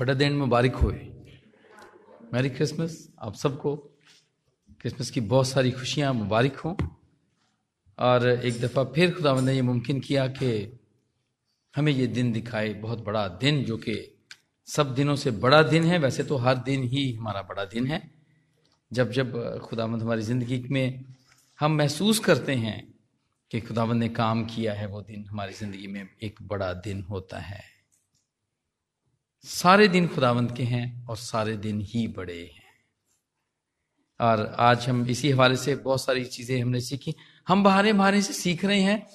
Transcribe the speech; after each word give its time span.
बड़ा 0.00 0.14
दिन 0.14 0.32
मुबारक 0.32 0.74
होए। 0.74 1.12
Merry 2.32 2.50
Christmas. 2.50 3.12
आप 3.18 3.34
सबको 3.34 3.76
क्रिसमस 4.80 5.10
की 5.10 5.20
बहुत 5.20 5.48
सारी 5.48 5.70
खुशियाँ, 5.70 6.12
मुबारक 6.14 6.56
हों। 6.56 6.74
और 7.98 8.28
एक 8.28 8.60
दफ़ा 8.60 8.84
फिर 8.84 9.14
खुदा 9.14 9.40
ने 9.40 9.54
ये 9.54 9.62
मुमकिन 9.62 10.00
किया 10.00 10.26
कि 10.26 10.78
हमें 11.76 11.92
ये 11.92 12.06
दिन 12.06 12.32
दिखाए, 12.32 12.72
बहुत 12.74 13.04
बड़ा 13.04 13.28
दिन, 13.28 13.64
जो 13.64 13.76
कि 13.76 14.18
सब 14.66 14.94
दिनों 14.94 15.16
से 15.16 15.30
बड़ा 15.30 15.62
दिन 15.62 15.84
है। 15.84 15.98
वैसे 15.98 16.24
तो 16.24 16.36
हर 16.36 16.54
दिन 16.54 16.82
ही 16.82 17.12
हमारा 17.12 17.42
बड़ा 17.42 17.64
दिन 17.64 17.86
है। 17.86 18.10
जब 18.92 19.10
जब 19.10 19.58
खुदावंद 19.58 20.02
हमारी 20.02 20.22
ज़िंदगी 20.22 20.64
में 20.70 21.04
हम 21.60 21.72
महसूस 21.72 22.18
करते 22.18 22.54
हैं 22.54 22.94
कि 23.50 23.60
खुदावंद 23.60 24.00
ने 24.00 24.08
काम 24.08 24.44
किया 24.44 24.74
है, 24.74 24.86
वो 24.86 25.02
दिन 25.02 25.24
हमारी 25.24 25.52
ज़िंदगी 25.52 25.86
में 25.86 26.08
एक 26.22 26.42
बड़ा 26.42 26.72
दिन 26.72 27.02
होता 27.02 27.38
है। 27.38 27.79
सारे 29.44 29.88
दिन 29.88 30.08
खुदावंद 30.08 30.56
के 30.56 30.62
हैं 30.62 31.06
और 31.06 31.16
सारे 31.16 31.56
दिन 31.56 31.80
ही 31.80 32.08
बड़े 32.08 32.38
हैं। 32.38 32.68
और 34.20 34.56
आज 34.58 34.88
हम 34.88 35.06
इसी 35.06 35.30
हवाले 35.30 35.56
से 35.56 35.74
बहुत 35.74 36.02
सारी 36.02 36.24
चीज़ें 36.24 36.62
हमने 36.62 36.80
सीखी। 36.80 37.14
हम 37.48 37.62
बाहरे 37.62 37.92
बाहरे 37.92 38.22
से 38.22 38.32
सीख 38.32 38.64
रहे 38.64 38.80
हैं 38.80 39.06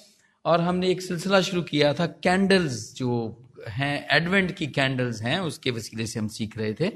और 0.44 0.60
हमने 0.60 0.90
एक 0.90 1.02
सिलसिला 1.02 1.40
शुरू 1.40 1.62
किया 1.62 1.94
था 1.94 2.06
कैंडल्स, 2.06 2.94
जो 2.94 3.42
हैं, 3.68 4.08
एडवेंट 4.10 4.56
की 4.56 4.66
कैंडल्स 4.66 5.22
हैं, 5.22 5.38
उसके 5.40 5.70
वसीले 5.70 6.06
से 6.06 6.20
हम 6.20 6.28
सीख 6.28 6.58
रहे 6.58 6.74
थे। 6.74 6.92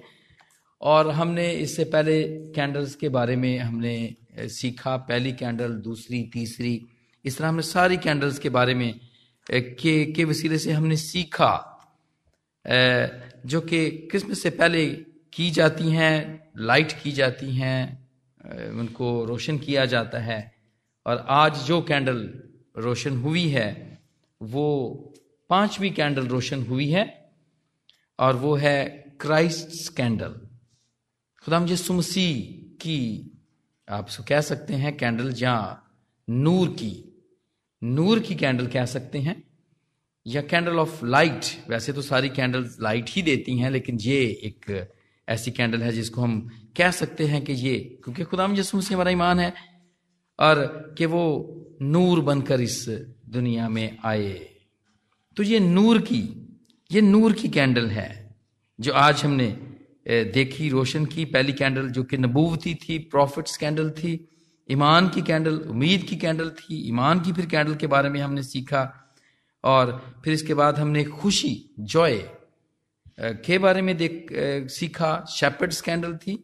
और 0.81 1.11
हमने 1.11 1.53
इससे 1.53 1.85
पहले 1.85 2.23
कैंडल्स 2.55 2.95
के 2.95 3.09
बारे 3.09 3.37
में 3.37 3.59
हमने 3.59 4.15
सीखा, 4.39 4.97
पहली 4.97 5.33
कैंडल, 5.33 5.73
दूसरी, 5.73 6.23
तीसरी, 6.23 6.87
इस 7.25 7.39
तरह 7.39 7.49
हमने 7.49 7.63
सारी 7.63 7.97
कैंडल्स 7.97 8.39
के 8.39 8.49
बारे 8.49 8.75
में 8.75 9.01
के 9.51 10.13
के 10.13 10.25
वसीले 10.25 10.59
से 10.59 10.73
हमने 10.73 10.97
सीखा। 10.97 11.70
जो 12.67 13.61
कि 13.61 13.91
क्रिसमस 13.91 14.43
से 14.43 14.51
पहले 14.51 14.87
की 15.33 15.51
जाती 15.51 15.91
हैं, 15.91 16.51
लाइट 16.57 16.93
की 17.03 17.13
जाती 17.13 17.55
हैं 17.55 18.11
उनको 18.71 19.25
रोशन 19.25 19.59
किया 19.59 19.85
जाता 19.85 20.19
है। 20.19 20.55
और 21.07 21.27
आज 21.29 21.59
जो 21.59 21.83
कैंडल 21.83 22.43
रोशन 22.79 23.17
हुई 23.17 23.49
है, 23.49 23.99
वो 24.43 24.97
पांचवी 25.51 25.91
कैंडल 25.91 26.27
रोशन 26.27 26.63
हुई 26.63 26.89
है, 26.89 27.33
और 28.19 28.37
वो 28.37 28.55
है 28.57 28.85
क्राइस्ट 29.21 29.97
कैंडल। 29.97 30.33
खुदा 31.45 31.61
मुझे 31.61 31.77
सुमसी 31.77 32.43
की, 32.81 33.31
आप 33.89 34.07
इसको 34.09 34.25
कह 34.29 34.41
सकते 34.41 34.75
हैं, 34.75 34.97
कैंडल 34.97 35.35
या 35.39 35.83
नूर 36.31 36.69
की। 36.69 37.23
नूर 37.83 38.21
की 38.21 38.35
कैंडल 38.35 38.67
कह 38.67 38.85
सकते 38.85 39.19
हैं। 39.19 39.50
या 40.27 40.41
कैंडल 40.43 40.79
ऑफ़ 40.79 41.05
लाइट 41.05 41.45
वैसे 41.71 41.93
तो 41.93 42.03
सारी 42.03 42.29
कैंडल 42.29 42.69
लाइट 42.81 43.11
ही 43.11 43.23
देती 43.23 43.57
हैं, 43.59 43.71
लेकिन 43.71 43.99
ये 44.01 44.21
एक 44.45 44.89
ऐसी 45.29 45.51
कैंडल 45.51 45.83
है 45.83 45.93
जिसको 45.93 46.21
हम 46.21 46.51
कह 46.77 46.91
सकते 46.91 47.27
हैं 47.27 47.45
कि 47.45 47.53
ये, 47.53 47.79
क्योंकि 48.05 48.25
खुदा 48.25 48.49
यसू 48.53 48.81
से 48.81 48.95
हमारा 48.95 49.11
ईमान 49.11 49.41
है, 49.41 49.53
और 50.39 50.95
कि 50.99 51.07
वो 51.07 51.77
नूर 51.83 52.21
बनकर 52.21 52.61
इस 52.61 52.85
दुनिया 53.29 53.69
में 53.69 53.99
आए। 54.05 54.33
तो 55.37 55.43
ये 55.43 55.61
नूर 55.61 56.01
की, 56.03 56.23
ये 56.91 57.01
नूर 57.01 57.33
की 57.33 57.49
कैंडल 57.49 57.87
है, 57.89 58.37
जो 58.79 58.93
आज 58.93 59.25
हमने 59.25 59.47
देखी, 60.07 60.69
रोशन 60.69 61.05
की। 61.07 61.25
पहली 61.25 61.53
कैंडल 61.53 61.89
जो 61.89 62.03
कि 62.03 62.19
नबूवती 62.19 62.75
थी 62.75 62.99
प्रॉफिट्स 63.11 63.57
कैंडल 63.57 63.91
थी, 63.91 64.13
ईमान 64.69 65.09
की 65.09 65.23
कैंडल 65.23 65.59
उम्मीद 65.61 66.03
की 66.03 66.17
कैंडल 66.17 66.51
थी, 66.51 66.89
ईमान 66.89 67.21
की 67.21 67.33
फिर 67.33 67.47
कैंडल 67.47 67.75
के 67.75 67.87
बारे 67.87 68.09
में 68.09 68.21
हमने 68.21 68.43
सीखा। 68.43 69.00
और 69.65 70.21
फिर 70.25 70.33
इसके 70.33 70.55
बाद 70.55 70.79
हमने 70.79 71.05
खुशी 71.05 71.71
जॉय 71.79 72.31
के 73.21 73.59
बारे 73.59 73.83
में 73.83 73.97
देख 73.97 74.29
सीखा। 74.71 75.25
शेपर्ड्स 75.31 75.79
स्कैंडल 75.79 76.17
थी। 76.17 76.35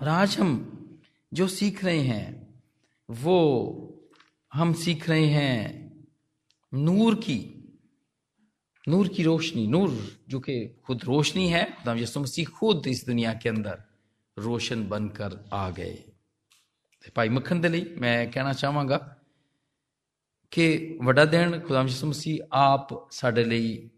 और 0.00 0.08
आज 0.08 0.38
हम 0.38 1.00
जो 1.32 1.48
सीख 1.48 1.84
रहे 1.84 2.00
हैं, 2.00 2.62
वो 3.10 3.38
हम 4.52 4.72
सीख 4.72 5.08
रहे 5.08 5.26
हैं 5.26 6.06
नूर 6.74 7.14
की 7.14 7.54
नूर 8.88 9.08
की 9.08 9.22
रोशनी, 9.22 9.66
नूर 9.66 9.90
जो 10.28 10.40
कि 10.40 10.66
खुद 10.84 11.04
रोशनी 11.04 11.48
है। 11.48 11.64
खुदा 11.64 11.94
यसु 11.94 12.20
मसीह 12.20 12.46
खुद 12.46 12.86
इस 12.86 13.04
दुनिया 13.06 13.34
के 13.34 13.48
अंदर 13.48 13.82
रोशन 14.38 14.88
बनकर 14.88 15.48
आ 15.52 15.70
गए। 15.70 16.04
भाई 17.16 17.28
मक्खन 17.28 17.60
दे 17.60 17.94
मैं 17.98 18.30
कहना 18.30 18.52
चाहवागा 18.52 19.17
कि 20.51 20.97
ਵੱਡਾ 21.03 21.25
ਦਿਨ 21.25 21.59
ਖੁਦਾ 21.59 21.81
ਯਿਸੂ 21.81 22.07
ਮਸੀਹ 22.07 22.39
ਆਪ 22.51 23.11
ਸਾਡੇ 23.11 23.43
ਲਈ 23.43 23.89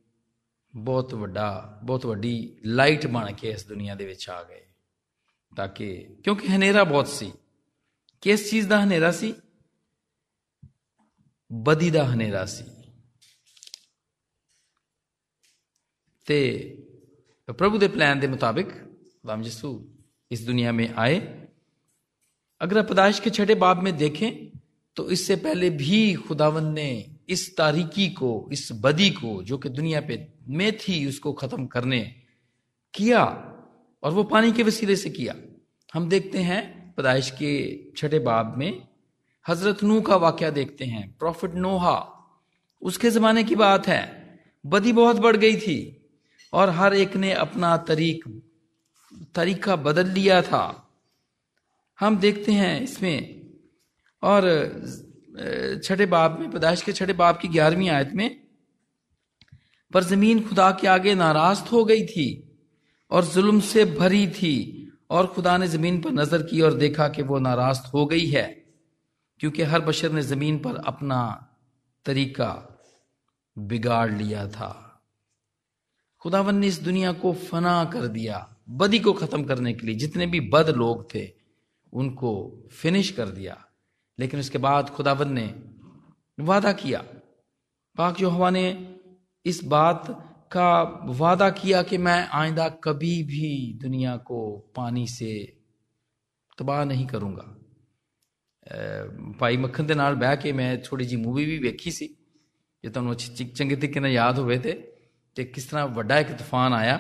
ਬਹੁਤ 0.76 1.14
ਵੱਡਾ 1.14 1.80
ਬਹੁਤ 1.84 2.06
ਵੱਡੀ 2.06 2.58
ਲਾਈਟ 2.66 3.08
ਬਣ 3.08 3.32
ਕੇ 3.32 3.50
ਇਸ 3.50 3.68
ਦੁਨੀਆ 3.68 3.96
ਦੇ 3.96 4.06
ਵਿੱਚ 4.06 4.30
ਆ 4.30 4.44
ਗਏ 4.44 4.66
ਤਾਂ 5.56 5.68
ਕਿ 5.68 6.16
ਕਿਉਂਕਿ 6.24 6.48
ਹਨੇਰਾ 6.48 6.84
ਬਹੁਤ 6.84 7.08
ਸੀ 7.08 7.32
ਕਿਸ 8.22 8.50
ਚੀਜ਼ 8.50 8.68
ਦਾ 8.68 8.84
ਹਨੇਰਾ 8.84 9.12
ਸੀ 9.12 9.34
ਬਦੀ 11.54 11.90
ਦਾ 11.90 12.06
ਹਨੇਰਾ 12.06 12.46
ਸੀ 12.46 12.64
ਤੇ 16.28 16.42
प्रभु 17.54 17.80
के 17.80 17.88
प्लान 17.88 18.22
के 18.22 18.28
मुताबिक 18.28 18.68
खुदाम 18.68 19.42
यसू 19.42 19.70
इस 20.32 20.46
दुनिया 20.46 20.72
में 20.72 20.94
आए 20.94 21.18
अगर 22.62 22.78
आप 22.78 22.86
पैदाइश 22.86 23.20
के 23.20 23.30
छठे 23.30 23.56
बाब 23.56 23.84
में 23.84 23.98
देखें 23.98 24.49
तो 25.01 25.11
इससे 25.11 25.37
पहले 25.37 25.71
भी 25.71 26.15
खुदावन 26.15 26.65
ने 26.65 27.07
इस 27.29 27.57
तारीकी 27.57 28.09
को, 28.09 28.49
इस 28.53 28.69
बदी 28.73 29.11
को, 29.11 29.43
जो 29.43 29.59
कि 29.59 29.69
दुनिया 29.69 30.01
पे 30.01 30.29
में 30.49 30.77
थी, 30.79 31.09
उसको 31.09 31.33
खत्म 31.33 31.67
करने 31.67 32.01
किया 32.95 33.25
और 34.03 34.13
वो 34.13 34.25
पानी 34.25 34.53
के 34.53 34.63
वसीले 34.63 34.97
से 34.97 35.11
किया। 35.11 35.35
हम 35.95 36.09
देखते 36.09 36.39
हैं 36.39 36.95
पदाइश 36.95 37.31
के 37.31 37.81
छठे 37.97 38.19
बाब 38.19 38.59
में 38.59 38.89
हज़रत 39.49 39.83
नू 39.83 40.01
का 40.01 40.17
वाक्य 40.17 40.51
देखते 40.51 40.85
हैं। 40.85 41.17
प्रॉफिट 41.19 41.55
नोहा, 41.55 41.99
उसके 42.83 43.11
जमाने 43.11 43.45
की 43.45 43.55
बात 43.55 43.89
है। 43.89 44.39
बदी 44.67 44.93
बहुत 44.93 45.17
बढ़ 45.17 45.37
गई 45.37 45.57
थी 45.57 46.09
और 46.53 46.71
हर 46.71 46.95
एक 46.95 47.17
ने 47.17 47.33
अपना 47.33 47.77
तरीक, 47.77 48.43
तरीका 49.35 49.77
बदल 49.77 50.07
लिया 50.07 50.43
था। 50.43 50.93
हम 52.01 52.19
देखते 52.19 52.53
हैं 52.53 52.83
इसमें 52.83 53.40
और 54.23 54.43
छठे 55.85 56.07
बाब 56.07 56.39
में, 56.41 56.51
पैदाइश 56.51 56.83
के 56.83 56.93
छठे 56.93 57.13
बाब 57.15 57.39
की 57.39 57.49
ग्यारहवीं 57.49 57.89
आयत 57.91 58.13
में, 58.15 58.41
पर 59.93 60.05
ज़मीन 60.05 60.43
खुदा 60.49 60.71
के 60.73 60.87
आगे 60.89 61.15
नाराज़ 61.15 61.63
हो 61.69 61.85
गई 61.85 62.05
थी 62.07 62.29
और 63.11 63.25
जुल्म 63.27 63.61
से 63.63 63.85
भरी 63.87 64.27
थी 64.31 64.57
और 65.11 65.27
खुदा 65.27 65.57
ने 65.57 65.69
ज़मीन 65.69 66.01
पर 66.01 66.11
नज़र 66.13 66.43
की 66.43 66.61
और 66.61 66.75
देखा 66.75 67.09
कि 67.09 67.23
वो 67.23 67.39
नाराज़ 67.39 67.81
हो 67.95 68.05
गई 68.07 68.27
है, 68.27 68.45
क्योंकि 69.41 69.63
हर 69.63 69.81
बशर 69.81 70.13
ने 70.13 70.23
ज़मीन 70.25 70.59
पर 70.59 70.77
अपना 70.87 71.23
तरीका 72.07 72.53
बिगाड़ 73.57 74.11
लिया 74.13 74.47
था। 74.49 74.71
खुदावन 76.23 76.57
ने 76.57 76.67
इस 76.67 76.79
दुनिया 76.81 77.13
को 77.15 77.33
फना 77.33 77.85
कर 77.85 78.07
दिया, 78.09 78.47
बदी 78.71 78.99
को 78.99 79.13
खत्म 79.15 79.45
करने 79.45 79.73
के 79.73 79.87
लिए 79.87 79.97
जितने 79.97 80.27
भी 80.27 80.41
बद 80.51 80.69
लोग 80.77 81.15
थे, 81.15 81.27
उनको 81.93 82.33
फिनिश 82.73 83.11
कर 83.11 83.29
दिया। 83.31 83.57
लेकिन 84.20 84.40
उसके 84.40 84.58
बाद 84.58 84.90
खुदावन 84.90 85.32
ने 85.34 85.48
वादा 86.38 86.72
किया 86.74 87.04
पाक 87.96 88.18
जो 88.18 88.30
हवा 88.30 88.50
ने 88.50 88.66
इस 89.46 89.64
बात 89.66 90.06
का 90.52 90.70
वादा 91.18 91.50
किया 91.50 91.82
कि 91.84 91.98
मैं 91.98 92.20
आइंदा 92.34 92.70
कभी 92.84 93.22
भी 93.24 93.52
दुनिया 93.82 94.16
को 94.18 94.42
पानी 94.76 95.08
से 95.08 95.34
तबाह 96.58 96.84
नहीं 96.86 97.08
करूंगा 97.08 97.56
ਭਾਈ 99.40 99.58
ਮੱਖਣ 99.58 99.84
ਦੇ 99.84 99.96
ਨਾਲ 99.96 100.16
ਬਹਿ 100.16 100.38
ਕੇ 100.38 100.52
ਮੈਂ 100.52 100.76
ਥੋੜੀ 100.78 101.06
ਜੀ 101.06 101.16
ਮੂਵੀ 101.16 101.46
ਵੀ 101.46 101.58
ਵੇਖੀ 101.60 101.92
ਸੀ 101.92 102.08
ਜੇ 102.84 102.90
ਤੁਹਾਨੂੰ 102.90 103.16
ਚੰਗੇ 103.16 103.76
ਤਰੀਕੇ 103.76 104.00
ਨਾਲ 104.00 104.12
ਯਾਦ 104.12 104.40
ਹੋਵੇ 104.40 104.58
ਤੇ 104.58 104.74
ਤੇ 105.38 105.44
ਕਿਸ 105.44 105.66
ਤਰ੍ਹਾਂ 105.66 105.88
ਵੱਡਾ 105.88 106.20
ਇੱਕ 106.20 106.32
ਤੂਫਾਨ 106.32 106.74
ਆਇਆ 106.74 107.00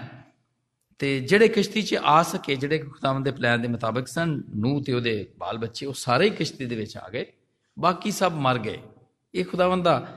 ਤੇ 1.00 1.20
ਜਿਹੜੇ 1.20 1.48
ਕਿਸ਼ਤੀ 1.48 1.82
'ਚ 1.82 1.96
ਆ 2.04 2.22
ਸਕੇ 2.24 2.56
ਜਿਹੜੇ 2.56 2.78
ਖੁਦਾਵੰਦ 2.80 3.26
ਦੇ 3.26 3.32
ਪਲਾਨ 3.32 3.62
ਦੇ 3.62 3.68
ਮੁਤਾਬਕ 3.68 4.08
ਸਨ 4.08 4.42
ਨੂੰ 4.56 4.84
ਤੇ 4.84 4.94
ਉਹਦੇ 4.94 5.16
ਬਾਲ 5.38 5.58
ਬੱਚੇ 5.58 5.86
ਉਹ 5.86 5.94
ਸਾਰੇ 5.94 6.26
ਹੀ 6.26 6.36
ਕਿਸ਼ਤੀ 6.36 6.66
ਦੇ 6.66 6.76
ਵਿੱਚ 6.76 6.96
ਆ 6.98 7.10
ਗਏ 7.10 7.26
ਬਾਕੀ 7.78 8.12
ਸਭ 8.12 8.34
ਮਰ 8.38 8.58
ਗਏ 8.60 8.80
ਇਹ 9.34 9.46
ਖੁਦਾਵੰਦ 9.46 9.84
ਦਾ 9.84 10.08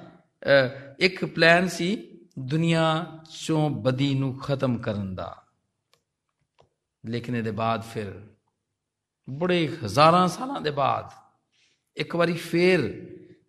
ਇੱਕ 0.99 1.25
ਪਲਾਨ 1.25 1.69
ਸੀ 1.69 1.96
ਦੁਨੀਆ 2.38 2.85
ਚੋਂ 3.31 3.69
ਬਦੀ 3.81 4.14
ਨੂੰ 4.14 4.37
ਖਤਮ 4.38 4.76
ਕਰਨ 4.79 5.14
ਦਾ 5.14 5.35
ਲੇਕਿਨ 7.05 7.37
ਇਹਦੇ 7.37 7.50
ਬਾਅਦ 7.50 7.82
ਫਿਰ 7.85 8.12
ਬੜੇ 9.29 9.67
ਹਜ਼ਾਰਾਂ 9.85 10.26
ਸਾਲਾਂ 10.29 10.61
ਦੇ 10.61 10.70
ਬਾਅਦ 10.70 11.11
ਇੱਕ 11.96 12.17
ਵਾਰੀ 12.17 12.32
ਫੇਰ 12.32 12.90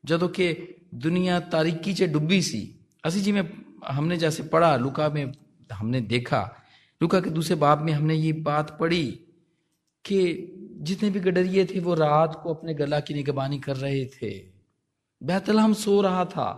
ਜਦੋਂ 0.05 0.29
ਕਿ 0.29 0.55
ਦੁਨੀਆ 0.95 1.39
ਤਾਰੀਕੀ 1.51 1.93
'ਚ 1.93 2.03
ਡੁੱਬੀ 2.03 2.41
ਸੀ 2.41 2.61
ਅਸੀਂ 3.07 3.21
ਜਿਵੇਂ 3.23 3.43
हमने 3.87 4.17
जैसे 4.17 4.43
पढ़ा 4.45 4.75
लुका 4.77 5.09
में 5.09 5.31
हमने 5.69 6.01
देखा 6.03 6.41
लुका 7.04 7.20
के 7.20 7.30
दूसरे 7.30 7.54
बाब 7.54 7.78
में 7.78 7.92
हमने 7.92 8.14
ये 8.14 8.32
बात 8.32 8.76
पढ़ी 8.80 9.06
कि 10.04 10.18
जितने 10.80 11.10
भी 11.10 11.20
गडरिए 11.20 11.64
थे, 11.64 11.80
वो 11.80 11.94
रात 11.94 12.40
को 12.42 12.54
अपने 12.54 12.74
गला 12.74 13.00
की 13.00 13.14
निगबानी 13.14 13.58
कर 13.60 13.76
रहे 13.76 14.04
थे। 14.06 14.30
बैतलहम 15.22 15.74
सो 15.74 16.00
रहा 16.00 16.24
था 16.24 16.48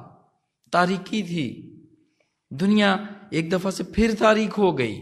तारीकी 0.72 1.22
थी। 1.22 1.46
दुनिया 2.52 2.90
एक 3.32 3.50
दफ़ा 3.50 3.70
से 3.70 3.84
फिर 3.84 4.14
तारीख 4.14 4.58
हो 4.58 4.72
गई। 4.72 4.96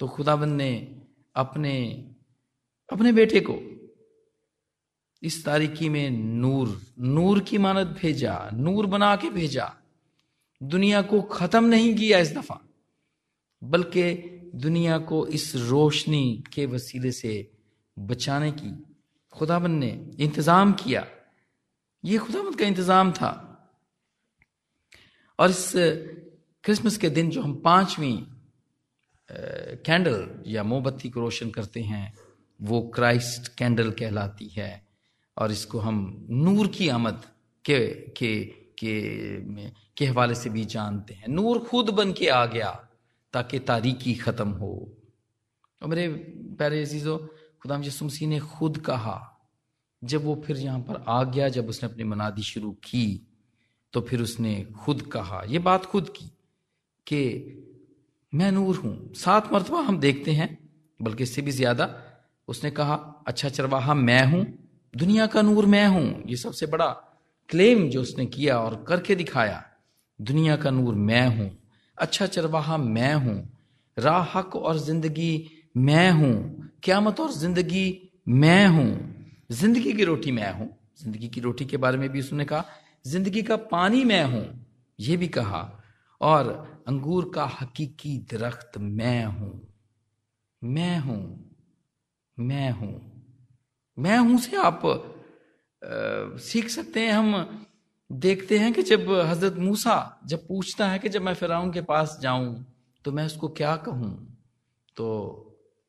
तो 0.00 0.08
खुदाबंद 0.08 0.56
ने 0.56 1.00
अपने 1.34 1.74
अपने 2.92 3.12
बेटे 3.12 3.40
को 3.40 3.56
इस 5.22 5.44
तारीखी 5.44 5.88
में 5.88 6.10
नूर 6.10 6.80
नूर 7.00 7.40
की 7.40 7.58
मानत 7.58 7.86
भेजा, 7.86 8.50
नूर 8.52 8.86
बना 8.86 9.16
के 9.16 9.30
भेजा। 9.30 9.72
दुनिया 10.62 11.02
को 11.02 11.22
खत्म 11.22 11.64
नहीं 11.64 11.94
किया 11.94 12.18
इस 12.18 12.34
दफ़ा, 12.34 12.60
बल्कि 13.62 14.36
दुनिया 14.54 14.98
को 14.98 15.26
इस 15.26 15.56
रोशनी 15.56 16.44
के 16.52 16.66
वसीले 16.66 17.12
से 17.12 17.50
बचाने 17.98 18.50
की 18.52 18.86
खुदाबंद 19.32 19.78
ने 19.80 20.08
इंतज़ाम 20.20 20.72
किया। 20.72 21.06
ये 22.04 22.18
खुदाबंद 22.18 22.58
का 22.58 22.66
इंतज़ाम 22.66 23.12
था। 23.12 23.46
और 25.38 25.50
इस 25.50 25.72
क्रिसमस 26.64 26.96
के 26.96 27.10
दिन 27.10 27.30
जो 27.30 27.42
हम 27.42 27.54
पांचवी 27.54 28.26
कैंडल 29.86 30.44
या 30.46 30.62
मोमबत्ती 30.62 31.08
को 31.10 31.20
रोशन 31.20 31.50
करते 31.50 31.80
हैं, 31.80 32.14
वो 32.60 32.80
क्राइस्ट 32.94 33.48
कैंडल 33.48 33.90
कहलाती 33.90 34.48
है। 34.48 34.86
और 35.36 35.52
इसको 35.52 35.78
हम 35.78 36.26
नूर 36.30 36.68
की 36.68 36.88
आमद 36.88 37.22
के 37.64 37.88
के 38.16 38.44
के 38.78 39.00
के 39.96 40.06
हवाले 40.06 40.34
से 40.34 40.50
भी 40.50 40.64
जानते 40.64 41.14
हैं। 41.14 41.28
नूर 41.28 41.58
खुद 41.58 41.90
बन 41.90 42.12
के 42.12 42.28
आ 42.28 42.46
गया। 42.46 42.89
ताकि 43.34 43.58
तारीकी 43.60 44.14
खत्म 44.14 44.48
हो। 44.50 44.72
और 45.82 45.88
मेरे 45.88 46.08
प्यारे 46.58 46.82
अजीजो, 46.82 47.16
खुदा 47.62 47.80
यसुमसी 47.84 48.26
ने 48.26 48.38
खुद 48.40 48.78
कहा, 48.78 49.16
जब 50.02 50.24
वो 50.24 50.34
फिर 50.44 50.56
यहाँ 50.58 50.80
पर 50.80 51.04
आ 51.08 51.22
गया, 51.24 51.48
जब 51.48 51.68
उसने 51.68 51.88
अपनी 51.88 52.04
मनादी 52.04 52.42
शुरू 52.42 52.70
की 52.84 53.26
तो 53.94 54.00
फिर 54.00 54.22
उसने 54.22 54.54
खुद 54.76 55.02
कहा, 55.02 55.42
ये 55.48 55.58
बात 55.58 55.86
खुद 55.86 56.08
की 56.08 56.26
कि 57.06 57.22
मैं 58.32 58.50
नूर 58.52 58.76
हूँ, 58.76 59.12
सात 59.14 59.52
मरतबा 59.52 59.80
हम 59.80 59.98
देखते 60.00 60.32
हैं, 60.32 60.58
बल्कि 61.00 61.22
इससे 61.22 61.42
भी 61.42 61.50
ज़्यादा, 61.50 61.88
उसने 62.48 62.70
कहा 62.70 62.94
अच्छा 63.26 63.48
चरवाहा 63.48 63.94
मैं 63.94 64.24
हूँ, 64.26 64.44
दुनिया 64.94 65.26
का 65.26 65.42
नूर 65.42 65.66
मैं 65.66 65.86
हूँ, 65.86 66.22
ये 66.26 66.36
सबसे 66.36 66.66
बड़ा 66.66 66.88
क्लेम 67.48 67.88
जो 67.90 68.02
उसने 68.02 68.26
किया 68.26 68.58
और 68.58 68.84
करके 68.88 69.14
दिखाया, 69.14 69.62
दुनिया 70.18 70.56
का 70.56 70.70
नूर 70.70 70.94
मैं 70.94 71.26
हूँ। 71.28 71.50
अच्छा 72.00 72.26
चरवाहा 72.26 72.76
मैं 72.76 73.14
हूँ 73.14 73.36
राह 73.96 74.38
हक 74.38 74.56
और 74.56 74.78
ज़िंदगी 74.78 75.32
मैं 75.76 76.10
हूँ 76.10 76.34
क्यामत 76.82 77.20
और 77.20 77.30
ज़िंदगी 77.32 77.86
मैं 78.28 78.66
हूँ। 78.68 78.88
ज़िंदगी 79.52 79.92
की 79.92 80.04
रोटी 80.04 80.32
मैं 80.32 80.52
हूँ। 80.52 80.68
ज़िंदगी 81.02 81.28
की 81.28 81.40
रोटी 81.40 81.64
के 81.64 81.76
बारे 81.76 81.98
में 81.98 82.08
भी 82.08 82.20
उसने 82.20 82.44
कहा 82.44 82.64
ज़िंदगी 83.06 83.42
का 83.42 83.56
पानी 83.56 84.04
मैं 84.04 84.24
हूँ 84.24 84.44
यह 84.98 85.16
भी 85.16 85.28
कहा 85.28 85.60
और 86.20 86.48
अंगूर 86.88 87.30
का 87.34 87.44
हकीकी 87.60 88.16
दरख्त 88.32 88.78
मैं 88.78 89.24
हूँ। 89.24 89.52
मैं 90.62 90.98
हूँ 90.98 91.22
मैं 92.38 92.70
हूँ। 92.70 92.94
मैं 93.98 94.18
हूँ 94.18 94.38
से 94.38 94.56
आप 94.56 94.86
आ, 94.86 96.38
सीख 96.38 96.68
सकते 96.68 97.00
हैं 97.00 97.12
हम 97.12 97.68
देखते 98.10 98.58
हैं 98.58 98.72
कि 98.72 98.82
जब 98.82 99.10
हज़रत 99.10 99.54
मूसा 99.54 100.20
जब 100.26 100.46
पूछता 100.48 100.88
है 100.88 100.98
कि 100.98 101.08
जब 101.08 101.22
मैं 101.22 101.34
फिर 101.34 101.50
के 101.70 101.80
पास 101.80 102.18
जाऊँ 102.22 102.66
तो 103.04 103.12
मैं 103.12 103.26
उसको 103.26 103.48
क्या 103.48 103.76
कहूँ? 103.76 104.38
तो 104.96 105.06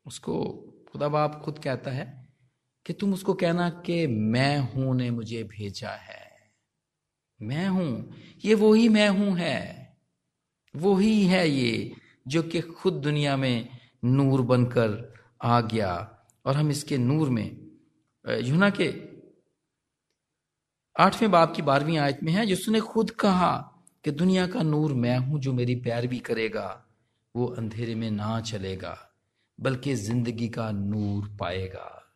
उसको 0.06 0.44
खुदा 0.92 1.08
बाप 1.08 1.42
खुद 1.46 1.60
कहता 1.60 1.92
है 1.92 2.28
कि 2.86 2.94
तुम 2.94 3.14
उसको 3.14 3.34
कहना 3.34 3.70
कि 3.70 4.08
मैं 4.08 4.60
हूँ, 4.60 4.96
ने 4.96 5.12
मुझे 5.12 5.44
भेजा 5.44 5.90
है। 5.90 6.30
मैं 7.42 7.68
हूँ? 7.68 8.14
ये 8.46 8.54
वो 8.54 8.74
ही 8.74 8.90
मैं 8.90 9.10
हूँ 9.10 9.38
है। 9.38 9.98
वो 10.76 10.96
ही 10.96 11.26
है 11.26 11.50
ये 11.50 11.96
जो 12.28 12.44
कि 12.44 12.62
खुद 12.62 12.94
दुनिया 12.94 13.38
में 13.38 13.70
नूर 14.06 14.42
बनकर 14.42 15.14
आ 15.44 15.62
गया। 15.62 16.18
और 16.46 16.56
हम 16.56 16.70
इसके 16.70 16.98
नूर 16.98 17.30
में 17.30 17.58
यूना 18.42 18.70
के 18.70 19.11
आठवें 20.96 21.32
बाप 21.32 21.56
की 21.56 21.62
बारहवीं 21.62 21.98
आयत 21.98 22.20
में 22.24 22.32
है, 22.34 22.46
जिसने 22.46 22.80
खुद 22.80 23.12
कहा 23.12 23.58
कि 24.04 24.12
दुनिया 24.12 24.48
का 24.48 24.62
नूर 24.62 24.94
मैं 24.94 25.18
हूँ 25.18 25.40
जो 25.40 25.54
मेरी 25.54 25.76
पैरवी 25.76 26.20
करेगा, 26.20 26.86
वो 27.36 27.46
अंधेरे 27.48 27.96
में 27.96 28.12
ना 28.12 28.40
चलेगा, 28.42 28.98
बल्कि 29.60 29.96
ज़िंदगी 29.96 30.50
का 30.50 30.72
नूर 30.72 31.38
पाएगा। 31.40 32.14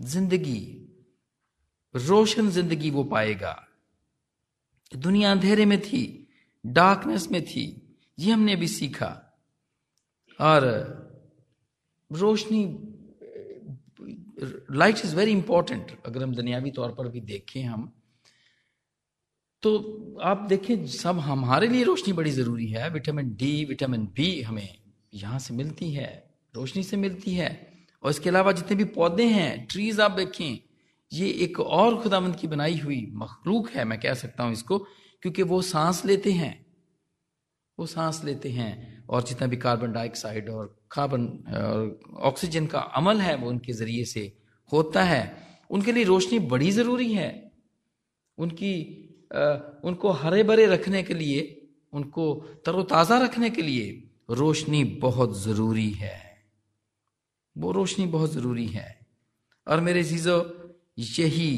ज़िंदगी, 0.00 0.84
रोशन 1.94 2.50
ज़िंदगी 2.50 2.90
वो 2.90 3.04
पाएगा। 3.04 3.66
दुनिया 4.96 5.30
अंधेरे 5.32 5.64
में 5.66 5.80
थी 5.80 6.28
डार्कनेस 6.66 7.30
में 7.30 7.44
थी, 7.44 7.96
ये 8.18 8.32
हमने 8.32 8.52
अभी 8.52 8.68
सीखा। 8.68 9.14
और 10.40 10.64
रोशनी 12.10 12.87
लाइट 14.38 15.04
इज़ 15.04 15.14
वेरी 15.16 15.32
इंपॉर्टेंट 15.32 15.96
अगर 16.06 16.22
हम 16.22 16.34
दुनियावी 16.34 16.70
तौर 16.70 16.90
पर 16.90 17.08
भी 17.08 17.20
देखें 17.20 17.62
हम 17.62 17.92
तो 19.62 20.18
आप 20.22 20.46
देखें 20.48 20.86
सब 20.86 21.18
हमारे 21.18 21.68
लिए 21.68 21.84
रोशनी 21.84 22.12
बड़ी 22.12 22.30
ज़रूरी 22.30 22.66
है। 22.66 22.90
विटामिन 22.90 23.34
डी 23.34 23.64
विटामिन 23.64 24.04
बी 24.06 24.40
हमें 24.42 24.78
यहाँ 25.14 25.38
से 25.38 25.54
मिलती 25.54 25.90
है, 25.92 26.30
रोशनी 26.54 26.82
से 26.82 26.96
मिलती 26.96 27.34
है। 27.34 27.48
और 28.02 28.10
इसके 28.10 28.28
अलावा 28.28 28.52
जितने 28.52 28.76
भी 28.76 28.84
पौधे 28.84 29.24
हैं 29.24 29.66
ट्रीज 29.66 30.00
आप 30.00 30.10
देखें, 30.10 30.58
ये 31.12 31.28
एक 31.44 31.60
और 31.60 32.00
खुदामंद 32.02 32.36
की 32.36 32.46
बनाई 32.46 32.76
हुई 32.78 33.06
मखलूक 33.12 33.70
है, 33.70 33.84
मैं 33.84 34.00
कह 34.00 34.14
सकता 34.14 34.44
हूँ 34.44 34.52
इसको, 34.52 34.78
क्योंकि 35.22 35.42
वो 35.42 35.60
सांस 35.62 36.04
लेते 36.06 36.32
हैं। 36.32 36.67
वो 37.78 37.86
सांस 37.86 38.24
लेते 38.24 38.50
हैं 38.50 39.04
और 39.06 39.22
जितना 39.22 39.46
भी 39.48 39.56
कार्बन 39.56 39.92
डाइऑक्साइड 39.92 40.48
और 40.48 40.82
कार्बन 40.90 41.26
और 41.54 42.00
ऑक्सीजन 42.16 42.66
का 42.66 42.78
अमल 42.78 43.20
है 43.20 43.36
वो 43.36 43.48
उनके 43.48 43.72
ज़रिए 43.72 44.04
से 44.04 44.36
होता 44.72 45.02
है। 45.02 45.46
उनके 45.70 45.92
लिए 45.92 46.04
रोशनी 46.04 46.38
बड़ी 46.38 46.70
ज़रूरी 46.70 47.12
है। 47.12 47.52
उनकी 48.38 49.04
आ, 49.34 49.56
उनको 49.84 50.10
हरे 50.10 50.42
भरे 50.42 50.66
रखने 50.66 51.02
के 51.02 51.14
लिए 51.14 51.68
उनको 51.92 52.34
तरोताजा 52.66 53.18
रखने 53.18 53.50
के 53.50 53.62
लिए 53.62 54.10
रोशनी 54.30 54.84
बहुत 54.84 55.42
ज़रूरी 55.42 55.90
है। 55.90 56.46
वो 57.58 57.72
रोशनी 57.72 58.06
बहुत 58.06 58.32
ज़रूरी 58.32 58.66
है। 58.66 59.06
और 59.68 59.80
मेरे 59.80 60.04
चीज़ों 60.04 60.40
यही 60.98 61.50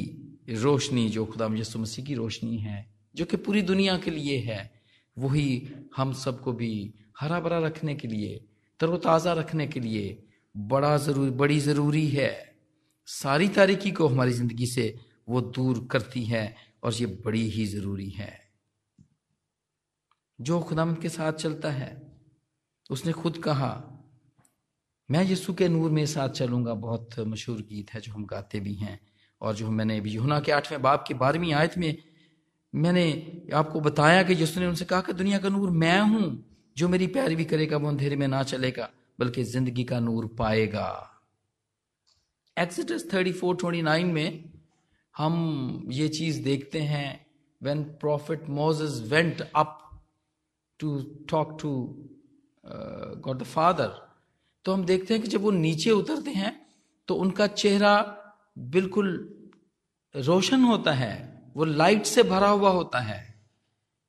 रोशनी 0.50 1.08
जो 1.08 1.24
खुदा 1.26 1.48
यसु 1.54 1.78
मसीह 1.78 2.04
की 2.04 2.14
रोशनी 2.14 2.58
है 2.58 2.94
जो 3.14 3.24
कि 3.24 3.36
पूरी 3.36 3.62
दुनिया 3.62 3.98
के 3.98 4.10
लिए 4.10 4.38
है। 4.38 4.79
वही 5.16 5.68
हम 5.96 6.12
सबको 6.12 6.52
भी 6.52 6.72
हरा 7.20 7.40
भरा 7.40 7.58
रखने 7.58 7.94
के 7.94 8.08
लिए, 8.08 8.40
तरोताज़ा 8.80 9.32
रखने 9.32 9.66
के 9.66 9.80
लिए 9.80 10.22
बड़ा 10.54 10.96
ज़रूरी, 10.96 11.30
बड़ी 11.30 11.58
ज़रूरी 11.60 12.06
है। 12.08 12.56
सारी 13.08 13.48
तारीकी 13.48 13.90
को 13.90 14.08
हमारी 14.08 14.32
ज़िंदगी 14.32 14.66
से 14.66 14.94
वो 15.28 15.40
दूर 15.40 15.86
करती 15.90 16.24
है 16.24 16.54
और 16.82 16.94
ये 16.94 17.06
बड़ी 17.24 17.48
ही 17.50 17.66
ज़रूरी 17.66 18.08
है। 18.10 18.32
जो 20.38 20.60
खुदाम 20.60 20.94
के 20.94 21.08
साथ 21.08 21.32
चलता 21.32 21.70
है, 21.70 21.90
उसने 22.90 23.12
खुद 23.12 23.36
कहा, 23.38 23.72
मैं 25.08 25.24
यीशु 25.24 25.54
के 25.54 25.68
नूर 25.68 25.90
में 25.90 26.04
साथ 26.06 26.28
चलूँगा 26.28 26.74
बहुत 26.74 27.18
मशहूर 27.20 27.60
गीत 27.62 27.92
है 27.94 28.00
जो 28.00 28.12
हम 28.12 28.24
गाते 28.26 28.60
भी 28.60 28.74
हैं 28.74 28.98
और 29.40 29.54
जो 29.54 29.70
मैंने 29.70 29.98
अभी 29.98 30.10
यूना 30.10 30.38
के 30.40 30.52
आठवें 30.52 30.82
बाप 30.82 31.04
की 31.08 31.14
बारहवीं 31.14 31.52
आयत 31.54 31.78
में 31.78 31.96
मैंने 32.72 33.04
आपको 33.54 33.80
बताया 33.80 34.22
कि 34.22 34.34
जिसने 34.34 34.66
उनसे 34.66 34.84
कहा 34.84 35.00
कि 35.00 35.12
दुनिया 35.12 35.38
का 35.38 35.48
नूर 35.48 35.70
मैं 35.70 36.00
हूँ, 36.00 36.44
जो 36.76 36.88
मेरी 36.88 37.06
पैरवी 37.06 37.44
करेगा, 37.44 37.76
वो 37.76 37.88
अंधेरे 37.88 38.16
में 38.16 38.28
ना 38.28 38.42
चलेगा, 38.42 38.88
बल्कि 39.18 39.44
ज़िंदगी 39.44 39.84
का 39.84 39.98
नूर 40.00 40.26
पाएगा। 40.38 41.06
Exodus 42.56 43.06
thirty 43.14 43.32
four 43.32 43.56
twenty 43.56 43.82
nine 43.82 44.06
में 44.06 44.44
हम 45.16 45.88
ये 45.90 46.08
चीज़ 46.08 46.42
देखते 46.44 46.80
हैं 46.80 47.26
when 47.62 47.82
prophet 48.00 48.48
Moses 48.48 49.00
went 49.10 49.40
up 49.56 49.78
to 50.80 50.98
talk 51.30 51.56
to 51.60 51.72
God 53.24 53.38
the 53.38 53.42
father 53.42 53.92
तो 54.64 54.72
हम 54.72 54.84
देखते 54.84 55.14
हैं 55.14 55.22
कि 55.22 55.28
जब 55.28 55.42
वो 55.42 55.50
नीचे 55.50 55.90
उतरते 55.90 56.30
हैं 56.30 56.54
तो 57.08 57.14
उनका 57.14 57.46
चेहरा 57.46 57.94
बिल्कुल 58.58 59.08
रोशन 60.14 60.64
होता 60.64 60.92
है। 60.92 61.39
वो 61.56 61.64
लाइट 61.64 62.06
से 62.06 62.22
भरा 62.22 62.48
हुआ 62.48 62.70
होता 62.70 62.98
है, 62.98 63.22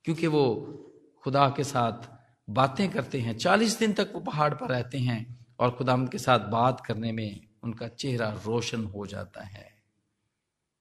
क्योंकि 0.05 0.27
वो 0.27 0.43
खुदा 1.24 1.48
के 1.50 1.63
साथ 1.63 2.10
बातें 2.48 2.89
करते 2.89 3.19
हैं। 3.19 3.38
चालीस 3.38 3.77
दिन 3.79 3.93
तक 3.93 4.12
वो 4.13 4.19
पहाड़ 4.21 4.53
पर 4.53 4.69
रहते 4.69 4.98
हैं 4.98 5.39
और 5.60 5.71
खुदा 5.71 5.98
के 6.12 6.17
साथ 6.17 6.50
बात 6.50 6.81
करने 6.86 7.12
में 7.12 7.48
उनका 7.63 7.88
चेहरा 7.88 8.29
रोशन 8.45 8.86
हो 8.86 9.05
जाता 9.07 9.43
है। 9.43 9.69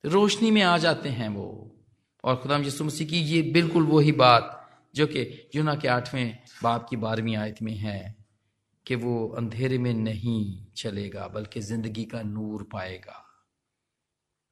रोशनी 0.05 0.51
में 0.51 0.63
आ 0.63 0.77
जाते 0.79 1.09
हैं 1.09 1.29
वो। 1.29 1.77
और 2.25 2.37
खुदा 2.37 2.57
यसु 2.59 2.85
मसीह 2.85 3.09
की 3.09 3.19
ये 3.19 3.43
बिल्कुल 3.43 3.87
वही 3.87 4.13
बात 4.13 4.57
जो 4.95 5.07
कि 5.07 5.51
यूना 5.55 5.75
के 5.75 5.89
आठवें 5.89 6.39
बाप 6.63 6.87
की 6.91 6.97
बारहवीं 6.97 7.37
आयत 7.37 7.63
में 7.63 7.75
है 7.75 8.17
कि 8.87 8.95
वो 8.95 9.27
अंधेरे 9.29 9.79
में 9.79 9.93
नहीं 9.95 10.67
चलेगा, 10.77 11.27
बल्कि 11.29 11.61
ज़िंदगी 11.61 12.05
का 12.05 12.23
नूर 12.23 12.69
पाएगा। 12.73 13.25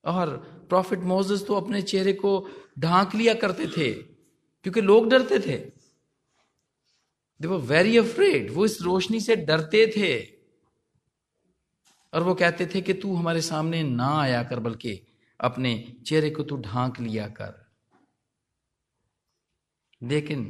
और 0.05 0.37
प्रॉफिट 0.69 1.01
मोजेस 1.01 1.47
तो 1.47 1.55
अपने 1.55 1.83
चेहरे 1.83 2.13
को 2.13 2.49
ढांक 2.79 3.15
लिया 3.15 3.35
करते 3.35 3.67
थे, 3.67 3.93
क्योंकि 3.93 4.81
लोग 4.81 5.09
डरते 5.11 5.39
थे। 5.39 5.57
दे 7.41 7.49
वर 7.49 7.59
वेरी 7.67 7.97
अफ्रेड 7.99 8.51
वो 8.53 8.65
इस 8.65 8.81
रोशनी 8.83 9.21
से 9.21 9.37
डरते 9.37 9.87
थे। 9.97 10.17
और 12.13 12.23
वो 12.23 12.35
कहते 12.35 12.67
थे 12.67 12.81
कि 12.81 12.95
तू 12.95 13.15
हमारे 13.17 13.41
सामने 13.41 13.83
ना 13.83 14.09
आया 14.21 14.43
कर, 14.43 14.61
बल्कि 14.61 15.01
अपने 15.41 15.73
चेहरे 16.07 16.31
को 16.31 16.43
तू 16.43 16.57
ढांक 16.57 17.01
लिया 17.01 17.27
कर। 17.29 17.55
लेकिन 20.03 20.41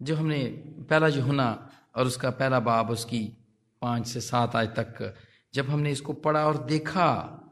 जो 0.00 0.16
हमने 0.16 0.44
पहला 0.90 1.08
जो 1.08 1.22
होना 1.22 1.70
और 1.96 2.06
उसका 2.06 2.30
पहला 2.30 2.60
बाब, 2.60 2.90
उसकी 2.90 3.20
पाँच 3.82 4.06
से 4.06 4.20
सात 4.20 4.56
आज 4.56 4.68
तक, 4.68 5.14
जब 5.54 5.68
हमने 5.70 5.90
इसको 5.90 6.12
पढ़ा 6.12 6.46
और 6.46 6.64
देखा 6.64 7.44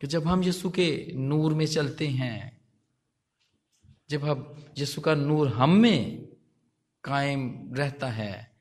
कि 0.00 0.06
जब 0.06 0.26
हम 0.26 0.42
यीशु 0.42 0.70
के 0.70 1.12
नूर 1.14 1.54
में 1.54 1.66
चलते 1.66 2.08
हैं, 2.08 2.60
जब 4.10 4.24
हम 4.24 4.64
यीशु 4.78 5.00
का 5.00 5.14
नूर 5.14 5.48
हम 5.48 5.70
में 5.70 6.28
कायम 7.04 7.74
रहता 7.74 8.08
है 8.08 8.56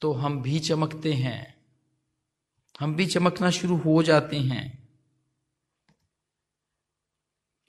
तो 0.00 0.12
हम 0.12 0.42
भी 0.42 0.58
चमकते 0.58 1.12
हैं। 1.12 1.60
हम 2.80 2.94
भी 2.94 3.06
चमकना 3.06 3.50
शुरू 3.50 3.76
हो 3.76 4.02
जाते 4.02 4.36
हैं। 4.36 4.88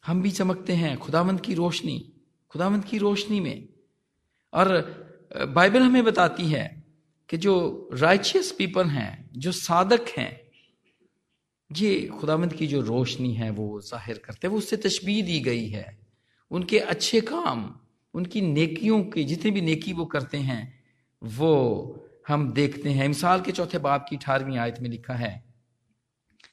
हम 0.06 0.22
भी 0.22 0.32
चमकते 0.32 0.74
हैं 0.74 0.98
खुदावंत 0.98 1.42
की 1.42 1.54
रोशनी, 1.54 2.14
खुदावंत 2.50 2.86
की 2.86 2.98
रोशनी 2.98 3.40
में। 3.40 3.68
और 4.54 4.68
बाइबल 5.56 5.84
हमें 5.84 6.04
बताती 6.04 6.46
है 6.46 6.84
कि 7.30 7.38
जो 7.38 7.90
राइचियस 7.94 8.52
पीपल 8.52 8.88
हैं, 8.88 9.30
जो 9.34 9.52
साधक 9.52 10.06
हैं 10.18 10.51
ये 11.72 12.08
खुदावंत 12.08 12.54
की 12.54 12.68
जो 12.68 12.82
रोशनी 12.82 13.34
है, 13.34 13.50
वो 13.50 13.82
ज़ाहिर 13.82 14.18
करते 14.18 14.48
हैं, 14.48 14.52
वो 14.52 14.58
उससे 14.58 14.78
तशबी 14.78 15.22
दी 15.22 15.40
गई 15.40 15.68
है। 15.68 16.00
उनके 16.52 16.80
अच्छे 16.80 17.22
काम, 17.22 17.80
उनकी 18.14 18.42
नेकियों 18.42 19.04
की, 19.04 19.24
जितनी 19.24 19.52
भी 19.52 19.62
नेकी 19.62 19.94
वो 19.94 20.06
करते 20.06 20.38
हैं, 20.38 20.84
वो 21.22 22.08
हम 22.28 22.52
देखते 22.54 22.90
हैं। 22.90 23.08
मिसाल 23.08 23.42
के 23.42 23.52
चौथे 23.52 23.78
बाप 23.78 24.06
की 24.10 24.16
अठारहवीं 24.16 24.58
आयत 24.58 24.80
में 24.82 24.90
लिखा 24.90 25.14
है, 25.14 25.44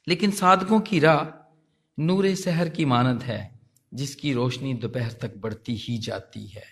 लेकिन 0.07 0.31
साधकों 0.31 0.79
की 0.79 0.99
राह 0.99 1.27
नूर 1.99 2.35
शहर 2.35 2.69
की 2.69 2.85
मानद 2.85 3.23
है, 3.23 3.59
जिसकी 3.93 4.33
रोशनी 4.33 4.73
दोपहर 4.73 5.11
तक 5.11 5.37
बढ़ती 5.37 5.75
ही 5.75 5.97
जाती 5.97 6.47
है। 6.47 6.63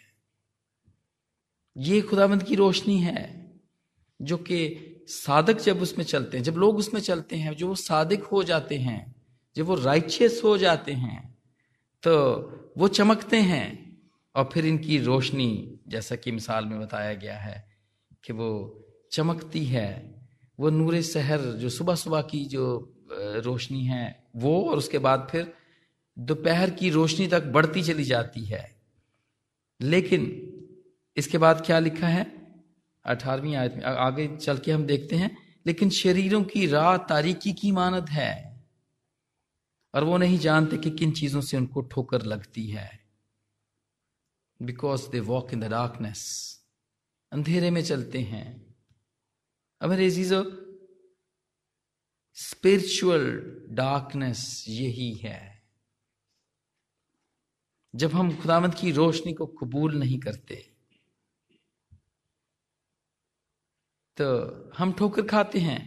ये 1.77 2.01
खुदावंत 2.01 2.43
की 2.43 2.55
रोशनी 2.55 2.99
है, 2.99 3.51
जो 4.21 4.37
कि 4.37 4.93
साधक 5.07 5.61
जब 5.61 5.81
उसमें 5.81 6.05
चलते 6.05 6.37
हैं, 6.37 6.43
जब 6.43 6.53
लोग 6.53 6.77
उसमें 6.77 7.01
चलते 7.01 7.35
हैं 7.35 7.55
जो 7.55 7.67
वो 7.67 7.75
साधक 7.75 8.23
हो 8.23 8.43
जाते 8.43 8.77
हैं, 8.77 9.15
जब 9.55 9.65
वो 9.65 9.75
राइचियस 9.75 10.41
हो 10.43 10.57
जाते 10.57 10.91
हैं 10.93 11.37
तो 12.03 12.13
वो 12.77 12.87
चमकते 12.87 13.37
हैं 13.37 13.67
और 14.35 14.49
फिर 14.53 14.65
इनकी 14.65 14.99
रोशनी, 14.99 15.79
जैसा 15.87 16.15
कि 16.15 16.31
मिसाल 16.31 16.65
में 16.65 16.79
बताया 16.79 17.13
गया 17.13 17.37
है 17.37 17.65
कि 18.23 18.33
वो 18.33 18.49
चमकती 19.11 19.65
है, 19.65 20.15
वो 20.59 20.69
नूर 20.69 21.01
शहर 21.01 21.41
जो 21.41 21.69
सुबह 21.69 21.95
सुबह 21.95 22.21
की 22.21 22.45
जो 22.45 22.93
रोशनी 23.45 23.83
है, 23.85 24.23
वो 24.35 24.61
और 24.69 24.77
उसके 24.77 24.97
बाद 24.97 25.27
फिर 25.31 25.53
दोपहर 26.17 26.69
की 26.69 26.89
रोशनी 26.89 27.27
तक 27.27 27.43
बढ़ती 27.43 27.83
चली 27.83 28.03
जाती 28.03 28.45
है। 28.45 28.65
लेकिन 29.81 30.21
इसके 31.17 31.37
बाद 31.37 31.65
क्या 31.65 31.79
लिखा 31.79 32.07
है? 32.07 32.36
अठारहवीं 33.07 33.55
आयत 33.55 33.73
में। 33.73 33.83
आगे 33.83 34.37
चल 34.37 34.57
के 34.57 34.71
हम 34.71 34.85
देखते 34.85 35.15
हैं, 35.15 35.59
लेकिन 35.65 35.89
शरीरों 35.89 36.43
की 36.43 36.67
राह 36.67 36.97
तारीकी 36.97 37.53
की 37.53 37.71
मानद 37.71 38.09
है। 38.09 38.63
और 39.95 40.03
वो 40.03 40.17
नहीं 40.17 40.39
जानते 40.39 40.77
कि 40.77 40.91
किन 40.91 41.11
चीज़ों 41.11 41.41
से 41.41 41.57
उनको 41.57 41.81
ठोकर 41.81 42.21
लगती 42.21 42.67
है। 42.67 43.05
Because 44.61 45.09
they 45.09 45.19
walk 45.19 45.53
in 45.53 45.59
the 45.59 45.63
darkness 45.63 46.53
अंधेरे 47.31 47.71
में 47.71 47.83
चलते 47.83 48.19
हैं। 48.19 48.75
अब 49.81 49.89
मेरे 49.89 50.11
चीज़ों 50.11 50.45
स्पिरिचुअल 52.33 53.57
डार्कनेस 53.69 54.65
यही 54.67 55.13
है। 55.13 55.63
जब 57.95 58.11
हम 58.11 58.41
खुदामद 58.41 58.75
की 58.75 58.91
रोशनी 58.91 59.33
को 59.33 59.45
कबूल 59.45 59.95
नहीं 59.95 60.19
करते 60.19 60.76
तो 64.17 64.25
हम 64.77 64.91
ठोकर 64.93 65.21
खाते 65.27 65.59
हैं। 65.59 65.81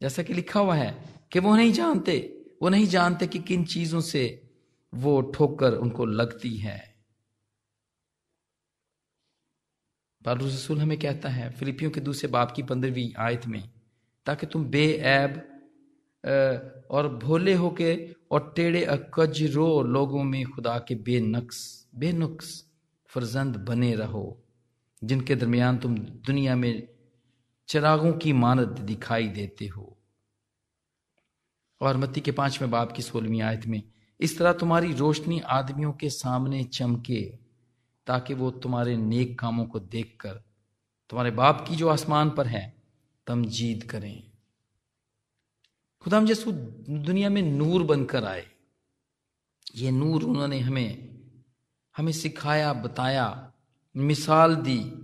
जैसा 0.00 0.22
कि 0.22 0.34
लिखा 0.34 0.60
हुआ 0.60 0.74
है 0.74 0.92
कि 1.32 1.38
वो 1.38 1.54
नहीं 1.56 1.72
जानते, 1.72 2.16
वो 2.62 2.68
नहीं 2.68 2.86
जानते 2.86 3.26
कि 3.26 3.38
किन 3.38 3.64
चीज़ों 3.64 4.00
से 4.00 4.24
वो 4.92 5.20
ठोकर 5.34 5.74
उनको 5.74 6.04
लगती 6.06 6.56
है। 6.56 6.78
पालू 10.24 10.46
रसूल 10.46 10.78
हमें 10.78 10.98
कहता 10.98 11.28
है, 11.28 11.50
फिलिपियों 11.50 11.90
के 11.90 12.00
दूसरे 12.00 12.28
बाप 12.30 12.52
की 12.52 12.62
पंद्रहवीं 12.62 13.12
आयत 13.18 13.46
में, 13.46 13.62
ताकि 14.26 14.46
तुम 14.46 14.64
बेऐब 14.64 15.42
और 16.90 17.08
भोले 17.16 17.54
होके 17.54 17.94
और 18.30 18.52
टेढ़े 18.56 18.84
अकजरो 18.84 19.82
लोगों 19.82 20.22
में 20.24 20.44
खुदा 20.44 20.78
के 20.78 20.94
बेनक्स, 20.94 21.86
बेनुक्स 21.94 22.64
फर्जंद 23.10 23.56
बने 23.68 23.94
रहो, 23.94 24.42
जिनके 25.02 25.34
दरमियान 25.36 25.78
तुम 25.78 25.94
दुनिया 25.98 26.56
में 26.56 26.93
चिरागों 27.68 28.12
की 28.12 28.32
मानद 28.32 28.68
दिखाई 28.68 29.28
देते 29.28 29.66
हो। 29.66 29.98
और 31.80 31.96
मत्ती 31.96 32.20
के 32.20 32.32
पाँचवें 32.32 32.70
बाप 32.70 32.92
की 32.92 33.02
सोलहवीं 33.02 33.42
आयत 33.42 33.66
में, 33.66 33.82
इस 34.20 34.38
तरह 34.38 34.52
तुम्हारी 34.52 34.92
रोशनी 34.92 35.40
आदमियों 35.40 35.92
के 35.92 36.10
सामने 36.10 36.64
चमके, 36.64 37.38
ताकि 38.06 38.34
वो 38.34 38.50
तुम्हारे 38.50 38.96
नेक 38.96 39.38
कामों 39.38 39.64
को 39.64 39.80
देखकर, 39.80 40.34
तुम्हारे 41.10 41.30
बाप 41.30 41.66
की 41.68 41.76
जो 41.76 41.88
आसमान 41.88 42.30
पर 42.30 42.46
है, 42.46 42.82
तमजीद 43.26 43.84
करें। 43.84 44.30
खुदाम 46.00 46.28
यसू 46.28 46.52
दुनिया 46.90 47.30
में 47.30 47.42
नूर 47.42 47.82
बनकर 47.82 48.24
आए। 48.24 48.46
ये 49.76 49.90
नूर 49.90 50.24
उन्होंने 50.24 50.60
हमें 50.60 51.14
हमें 51.96 52.12
सिखाया, 52.12 52.72
बताया, 52.72 53.52
मिसाल 53.96 54.56
दी 54.56 55.03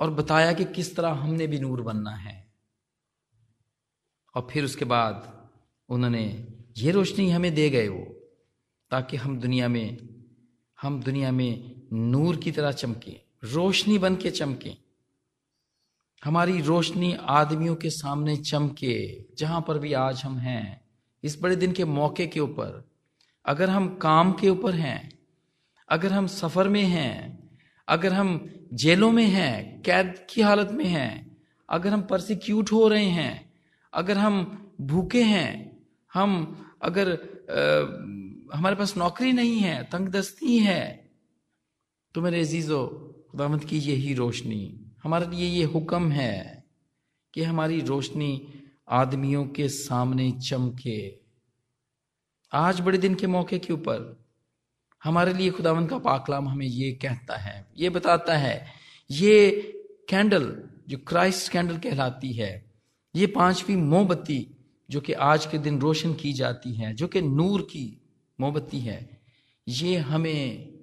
और 0.00 0.10
बताया 0.10 0.52
कि 0.52 0.64
किस 0.64 0.96
तरह 0.96 1.08
हमने 1.08 1.46
भी 1.46 1.60
नूर 1.60 1.82
बनना 1.82 2.10
है। 2.10 2.52
और 4.34 4.48
फिर 4.50 4.64
उसके 4.64 4.84
बाद 4.84 5.48
उन्होंने, 5.88 6.48
ये 6.76 6.90
रोशनी 6.90 7.30
हमें 7.30 7.54
दे 7.54 7.70
गए 7.70 7.88
वो, 7.88 8.04
ताकि 8.90 9.16
हम 9.16 9.40
दुनिया 9.40 9.68
में, 9.68 10.14
हम 10.82 11.02
दुनिया 11.02 11.32
में 11.32 11.82
नूर 11.92 12.36
की 12.36 12.52
तरह 12.52 12.72
चमके, 12.72 13.20
रोशनी 13.44 13.98
बन 13.98 14.16
के 14.16 14.30
चमके। 14.30 14.76
हमारी 16.24 16.60
रोशनी 16.60 17.14
आदमियों 17.14 17.76
के 17.76 17.90
सामने 17.90 18.36
चमके, 18.36 19.24
जहाँ 19.38 19.64
पर 19.68 19.78
भी 19.78 19.92
आज 19.92 20.22
हम 20.22 20.38
हैं, 20.38 20.88
इस 21.22 21.42
बड़े 21.42 21.56
दिन 21.56 21.72
के 21.72 21.84
मौके 21.84 22.26
के 22.26 22.40
ऊपर। 22.40 22.90
अगर 23.46 23.70
हम 23.70 23.96
काम 23.96 24.32
के 24.32 24.48
ऊपर 24.48 24.74
हैं, 24.74 25.18
अगर 25.88 26.12
हम 26.12 26.26
सफ़र 26.26 26.68
में 26.68 26.84
हैं, 26.84 27.44
अगर 27.88 28.12
हम 28.12 28.50
जेलों 28.74 29.12
में 29.12 29.26
हैं 29.26 29.82
कैद 29.82 30.26
की 30.30 30.42
हालत 30.42 30.70
में 30.70 30.84
हैं। 30.84 31.36
अगर 31.68 31.90
हम 31.90 32.02
परसिक्यूट 32.02 32.72
हो 32.72 32.88
रहे 32.88 33.04
हैं 33.04 33.52
अगर 33.92 34.18
हम 34.18 34.74
भूखे 34.80 35.22
हैं 35.22 35.82
हम 36.14 36.30
अगर 36.82 37.10
आ, 37.10 38.58
हमारे 38.58 38.76
पास 38.76 38.96
नौकरी 38.96 39.32
नहीं 39.32 39.58
है 39.58 39.84
तंगदस्ती 39.84 40.58
है 40.58 41.10
तो 42.14 42.20
मेरे 42.20 42.40
अजीजो 42.40 42.86
खुदावंत 43.30 43.64
की 43.64 43.78
यही 43.78 44.14
रोशनी 44.14 44.80
हमारे 45.02 45.26
लिए 45.26 45.48
ये 45.48 45.64
हुक्म 45.64 46.10
है 46.12 46.64
कि 47.34 47.42
हमारी 47.42 47.80
रोशनी 47.80 48.46
आदमियों 48.88 49.46
के 49.46 49.68
सामने 49.68 50.30
चमके। 50.32 51.20
आज 52.52 52.80
बड़े 52.80 52.98
दिन 52.98 53.14
के 53.14 53.26
मौके 53.26 53.58
के 53.58 53.72
ऊपर 53.72 54.23
हमारे 55.04 55.34
लिए 55.34 55.50
खुदावन 55.50 55.86
का 55.86 55.98
पाकलाम 55.98 56.48
हमें 56.48 56.66
ये 56.66 56.92
कहता 56.92 57.36
है, 57.36 57.66
ये 57.78 57.90
बताता 57.90 58.36
है, 58.36 58.66
ये 59.10 59.50
कैंडल 60.08 60.68
जो 60.88 60.98
क्राइस्ट 60.98 61.52
कैंडल 61.52 61.78
कहलाती 61.78 62.32
है, 62.32 62.72
ये 63.16 63.26
पांचवी 63.26 63.76
मोमबत्ती 63.76 64.46
जो 64.90 65.00
कि 65.00 65.12
आज 65.12 65.46
के 65.46 65.58
दिन 65.58 65.80
रोशन 65.80 66.14
की 66.14 66.32
जाती 66.32 66.74
है, 66.74 66.94
जो 66.94 67.08
कि 67.08 67.22
नूर 67.22 67.62
की 67.62 68.02
मोमबत्ती 68.40 68.80
है, 68.80 69.20
ये 69.68 69.96
हमें 69.96 70.74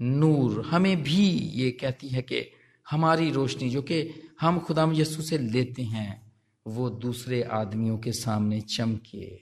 नूर, 0.00 0.66
हमें 0.66 1.02
भी 1.02 1.30
ये 1.30 1.70
कहती 1.70 2.08
है 2.08 2.22
कि 2.22 2.50
हमारी 2.90 3.30
रोशनी 3.30 3.70
जो 3.70 3.82
कि 3.82 4.22
हम 4.40 4.58
खुदाम 4.58 4.92
यसु 4.92 5.22
से 5.22 5.38
लेते 5.38 5.82
हैं, 5.82 6.32
वो 6.66 6.90
दूसरे 6.90 7.42
आदमियों 7.42 7.98
के 7.98 8.12
सामने 8.12 8.60
चमके। 8.60 9.40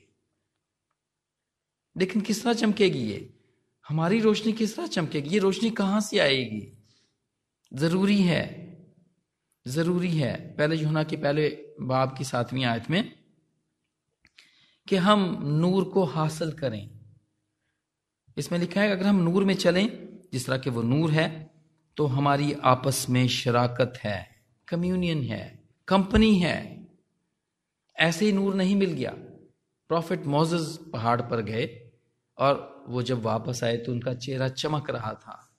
लेकिन 1.97 2.23
किस 2.23 2.43
तरह 2.43 2.53
चमकेगी 2.53 2.99
ये? 2.99 3.31
हमारी 3.89 4.21
रोशनी 4.21 4.53
किस 4.53 4.77
तरह 4.77 4.87
चमकेगी? 4.87 5.31
ये 5.31 5.39
रोशनी 5.39 5.71
कहाँ 5.71 6.01
से 6.01 6.19
आएगी? 6.19 6.85
ज़रूरी 7.75 8.21
है। 8.23 8.43
ज़रूरी 9.67 10.11
है। 10.11 10.55
पहले 10.59 10.77
यूना 10.77 11.03
के 11.03 11.17
पहले 11.17 11.49
बाब 11.81 12.17
की 12.19 12.25
सातवीं 12.25 12.65
आयत 12.65 12.91
में 12.91 13.13
कि 14.89 14.97
हम 14.97 15.39
नूर 15.45 15.85
को 15.85 16.05
हासिल 16.05 16.53
करें। 16.53 16.91
इसमें 18.37 18.59
लिखा 18.59 18.81
है 18.81 18.91
अगर 18.91 19.07
हम 19.07 19.17
नूर 19.17 19.45
में 19.45 19.55
चलें, 19.55 20.19
जिस 20.33 20.47
तरह 20.47 20.59
के 20.59 20.71
वो 20.71 20.83
नूर 20.83 21.11
है 21.11 21.55
तो 21.97 22.07
हमारी 22.07 22.53
आपस 22.53 23.07
में 23.11 23.29
शराकत 23.29 23.93
है, 24.05 24.47
कम्युनियन 24.69 25.23
है, 25.23 25.69
कंपनी 25.89 26.39
है। 26.39 26.89
ऐसे 27.97 28.27
ही 28.27 28.33
नूर 28.33 28.55
नहीं 28.55 28.77
मिल 28.77 28.93
गया। 28.93 29.11
प्रॉफिट 29.91 30.27
मोजस 30.27 30.79
पहाड़ 30.93 31.21
पर 31.21 31.41
गए। 31.41 31.84
और 32.39 32.85
वो 32.89 33.03
जब 33.03 33.23
वापस 33.23 33.65
आए 33.65 33.77
तो 33.77 33.93
उनका 33.93 34.15
चेहरा 34.15 34.49
चमक 34.49 34.91
रहा 34.91 35.15
था। 35.15 35.51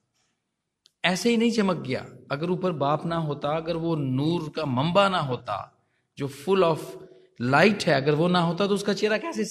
ऐसे 1.06 1.30
ही 1.30 1.38
नहीं 1.38 1.52
चमक 1.52 1.76
गया। 1.76 2.06
अगर 2.32 2.50
ऊपर 2.50 2.72
बाप 2.72 3.06
ना 3.06 3.16
होता, 3.16 3.50
अगर 3.50 3.76
वो 3.76 3.96
नूर 3.96 4.52
का 4.56 4.66
मंबा 4.66 5.10
ना 5.10 5.20
होता, 5.20 5.88
जो 6.18 6.28
फुल 6.28 6.64
ऑफ़ 6.64 6.96
लाइट 7.42 7.84
है, 7.84 7.94
अगर 7.94 8.16
वो 8.16 8.28
ना 8.28 8.40
होता 8.40 8.68
तो 8.68 8.74
उसका 8.74 8.94
चेहरा 8.94 9.18
कैसे 9.18 9.46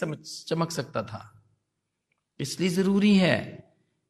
चमक 0.48 0.70
सकता 0.70 1.02
था? 1.02 1.44
इसलिए 2.40 2.68
ज़रूरी 2.68 3.16
है 3.16 3.64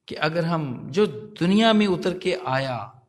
कि 0.08 0.14
अगर 0.14 0.44
हम, 0.44 0.90
जो 0.90 1.06
दुनिया 1.06 1.72
में 1.72 1.86
उतर 1.86 2.18
के 2.18 2.38
आया, 2.46 3.00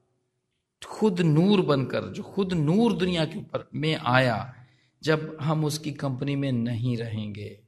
खुद 0.88 1.22
नूर 1.22 1.62
बनकर, 1.62 2.02
जो 2.02 2.24
खुद 2.24 2.54
नूर 2.54 2.94
दुनिया 2.94 3.26
के 3.26 3.40
ऊपर 3.40 3.70
में 3.76 3.96
आया, 3.96 4.56
जब 5.04 5.38
हम 5.42 5.66
उसकी 5.66 5.92
कंपनी 5.92 6.36
में 6.36 6.52
नहीं 6.52 6.98
रहेंगे। 6.98 7.65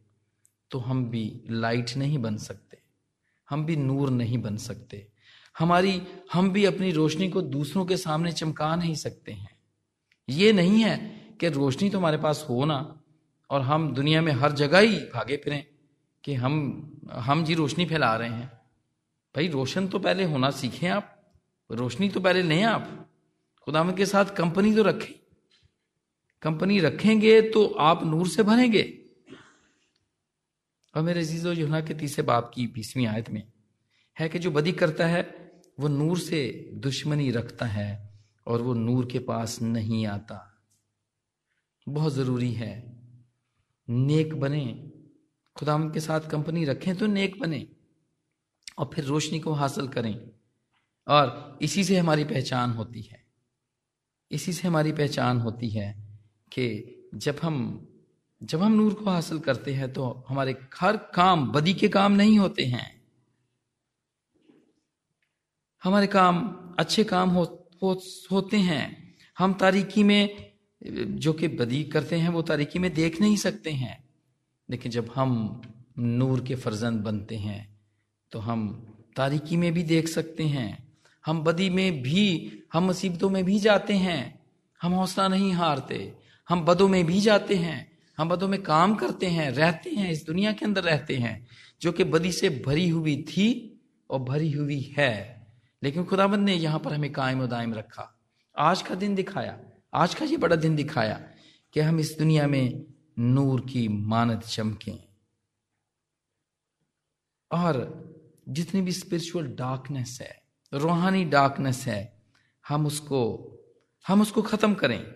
तो 0.72 0.80
हम 0.80 1.10
भी 1.10 1.44
लाइट 1.50 1.98
नहीं 1.98 2.18
बन 2.18 2.38
सकते। 2.38 2.78
हम 3.50 3.66
भी 3.66 3.76
नूर 3.76 4.10
नहीं 4.10 4.38
बन 4.38 4.58
सकते। 4.58 5.08
हमारी, 5.60 6.02
हम 6.34 6.50
भी 6.50 6.66
अपनी 6.66 6.92
रोशनी 6.92 7.30
को 7.30 7.42
दूसरों 7.42 7.86
के 7.86 7.98
सामने 7.98 8.32
चमका 8.32 8.76
नहीं 8.76 8.96
सकते 8.96 9.32
हैं। 9.32 9.58
ये 10.30 10.54
नहीं 10.54 10.84
है 10.84 10.98
कि 11.40 11.50
रोशनी 11.50 11.90
तो 11.90 11.98
हमारे 11.98 12.18
पास 12.18 12.46
हो 12.50 12.66
ना, 12.66 13.02
और 13.50 13.62
हम 13.62 13.94
दुनिया 13.94 14.22
में 14.22 14.32
हर 14.34 14.52
जगह 14.52 14.80
ही 14.80 14.96
भागे 14.96 15.38
फिरें 15.38 15.66
कि 16.24 16.34
हम 16.34 16.84
हम 17.12 17.44
जी 17.44 17.54
रोशनी 17.54 17.86
फैला 17.86 18.16
रहे 18.16 18.30
हैं। 18.30 18.48
भाई, 19.36 19.48
रोशन 19.48 19.88
तो 19.88 20.00
पहले 20.00 20.24
होना 20.24 20.50
सीखें 20.52 20.90
आप। 20.90 21.34
रोशनी 21.72 22.10
तो 22.10 22.20
पहले 22.20 22.42
लें 22.42 22.64
आप। 22.64 23.10
खुदाम 23.62 23.92
के 23.94 24.06
साथ 24.06 24.26
कंपनी 24.26 24.76
तो 24.76 24.84
रखें। 24.84 25.14
कंपनी 26.42 26.80
रखेंगे 26.80 27.42
तो 27.42 27.66
आप 27.66 28.06
नूर 28.06 28.28
से 28.28 28.44
भरेंगे। 28.44 29.07
और 30.98 31.04
मेरे 31.04 31.24
जीजो 31.24 31.54
युना 31.54 31.82
के 31.82 31.94
तीसरे 31.94 32.24
बाप 32.24 32.51
की 32.56 32.68
बीसवीं 32.68 33.08
आयत 33.08 33.30
में 33.30 33.51
है 34.20 34.30
कि 34.30 34.39
जो 34.39 34.51
बदी 34.51 34.72
करता 34.72 35.08
है, 35.08 35.51
वो 35.80 35.88
नूर 35.88 36.20
से 36.20 36.70
दुश्मनी 36.74 37.32
रखता 37.32 37.66
है 37.66 38.20
और 38.48 38.62
वो 38.62 38.74
नूर 38.74 39.06
के 39.12 39.20
पास 39.20 39.62
नहीं 39.62 40.06
आता। 40.06 40.63
बहुत 41.89 42.13
ज़रूरी 42.13 42.54
है। 42.54 43.00
नेक 43.89 44.34
बने। 44.34 44.92
खुदा 45.56 45.77
के 45.77 46.00
साथ 46.00 46.22
कंपनी 46.22 46.66
रखें 46.66 46.96
तो 46.96 47.08
नेक 47.08 47.39
बने 47.39 47.68
और 48.77 48.89
फिर 48.94 49.04
रोशनी 49.04 49.39
को 49.39 49.54
हासिल 49.54 49.88
करें। 49.88 50.32
और 51.08 51.60
इसी 51.62 51.84
से 51.84 51.98
हमारी 51.98 52.24
पहचान 52.24 52.72
होती 52.72 53.01
है। 53.01 53.25
इसी 54.32 54.54
से 54.54 54.68
हमारी 54.68 54.92
पहचान 54.92 55.39
होती 55.39 55.70
है 55.70 55.94
कि 56.51 56.94
जब 57.16 57.39
हम 57.44 57.88
जब 58.41 58.62
हम 58.62 58.72
नूर 58.72 58.94
को 58.94 59.10
हासिल 59.10 59.39
करते 59.39 59.74
हैं 59.74 59.94
तो 59.94 60.25
हमारे 60.29 60.56
हर 60.75 60.98
काम 60.98 61.51
बदी 61.51 61.74
के 61.74 61.88
काम 61.89 62.12
नहीं 62.12 62.39
होते 62.39 62.65
हैं। 62.65 63.01
हमारे 65.84 66.08
काम 66.08 66.48
अच्छे 66.79 67.03
काम 67.03 67.29
हो, 67.29 67.44
हो 67.84 68.01
होते 68.32 68.58
हैं। 68.58 69.15
हम 69.38 69.53
तारीकी 69.53 70.04
में 70.04 70.52
जो 71.19 71.34
कि 71.34 71.47
बदी 71.47 71.84
करते 71.84 72.15
हैं 72.15 72.30
वो 72.30 72.41
तारीकी 72.41 72.80
में 72.80 72.93
देख 72.93 73.21
नहीं 73.21 73.38
सकते 73.38 73.71
हैं। 73.71 74.10
लेकिन 74.69 74.91
जब 74.91 75.12
हम 75.15 75.62
नूर 76.00 76.43
के 76.45 76.56
फर्जंद 76.56 77.02
बनते 77.02 77.36
हैं 77.36 77.80
तो 78.32 78.39
हम 78.39 78.93
तारीकी 79.15 79.58
में 79.58 79.73
भी 79.73 79.84
देख 79.84 80.08
सकते 80.08 80.43
हैं। 80.43 80.97
हम 81.26 81.43
बदी 81.43 81.69
में 81.69 82.02
भी 82.02 82.52
हम 82.73 82.84
मुसीबतों 82.84 83.30
में 83.30 83.43
भी 83.43 83.60
जाते 83.60 83.93
हैं। 83.93 84.39
हम 84.82 84.91
हौसला 84.91 85.28
नहीं 85.28 85.52
हारते। 85.54 86.15
हम 86.50 86.65
बदों 86.65 86.88
में 86.88 87.06
भी 87.06 87.21
जाते 87.21 87.56
हैं। 87.56 87.97
हम 88.17 88.30
बदों 88.30 88.47
में 88.47 88.63
काम 88.63 88.95
करते 88.95 89.25
हैं, 89.25 89.51
रहते 89.51 89.89
हैं, 89.89 90.12
इस 90.12 90.25
दुनिया 90.25 90.51
के 90.51 90.65
अंदर 90.65 90.84
रहते 90.84 91.17
हैं, 91.17 91.47
जो 91.82 91.91
कि 91.91 92.03
बदी 92.03 92.32
से 92.32 92.49
भरी 92.49 92.89
हुई 92.89 93.23
थी 93.23 93.80
और 94.10 94.19
भरी 94.19 94.51
हुई 94.51 94.95
है। 94.97 95.47
लेकिन 95.84 96.06
खुदाबंद 96.06 96.39
ने 96.39 96.53
यहाँ 96.53 96.80
पर 96.80 96.93
हमें 96.93 97.12
कायम 97.12 97.45
दायम 97.45 97.73
रखा। 97.73 98.19
आज 98.58 98.82
का 98.82 98.95
दिन 98.95 99.15
दिखाया, 99.15 99.60
आज 99.93 100.13
का 100.13 100.25
ये 100.25 100.38
बड़ा 100.38 100.56
दिन 100.56 100.75
दिखाया 100.75 101.32
कि 101.73 101.80
हम 101.80 101.99
इस 101.99 102.15
दुनिया 102.19 102.47
में 102.47 102.86
नूर 103.19 103.62
की 103.62 103.88
मानद 103.88 104.41
चमके। 104.41 104.91
और 107.51 108.03
जितनी 108.49 108.82
भी 108.82 108.91
स्पिरिचुअल 108.91 109.47
डार्कनेस 109.47 110.19
है, 110.21 110.41
रूहानी 110.73 111.25
डार्कनेस 111.25 111.86
है, 111.88 112.23
हम 112.67 112.86
उसको 112.86 113.53
हम 114.08 114.21
उसको 114.21 114.41
खत्म 114.41 114.73
करें। 114.73 115.13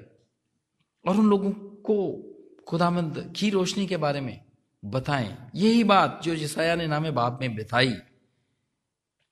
और 1.07 1.17
उन 1.17 1.29
लोगों 1.29 1.51
को 1.81 2.27
खुदामंद 2.71 3.34
की 3.36 3.49
रोशनी 3.49 3.88
के 3.88 3.97
बारे 3.97 4.21
में 4.21 4.41
बताएँ। 4.86 5.51
यही 5.55 5.84
बात 5.84 6.21
जो 6.23 6.36
जिसाया 6.36 6.75
ने 6.75 6.88
नामे 6.88 7.12
बाप 7.12 7.38
में 7.41 7.55
बिताई। 7.55 7.93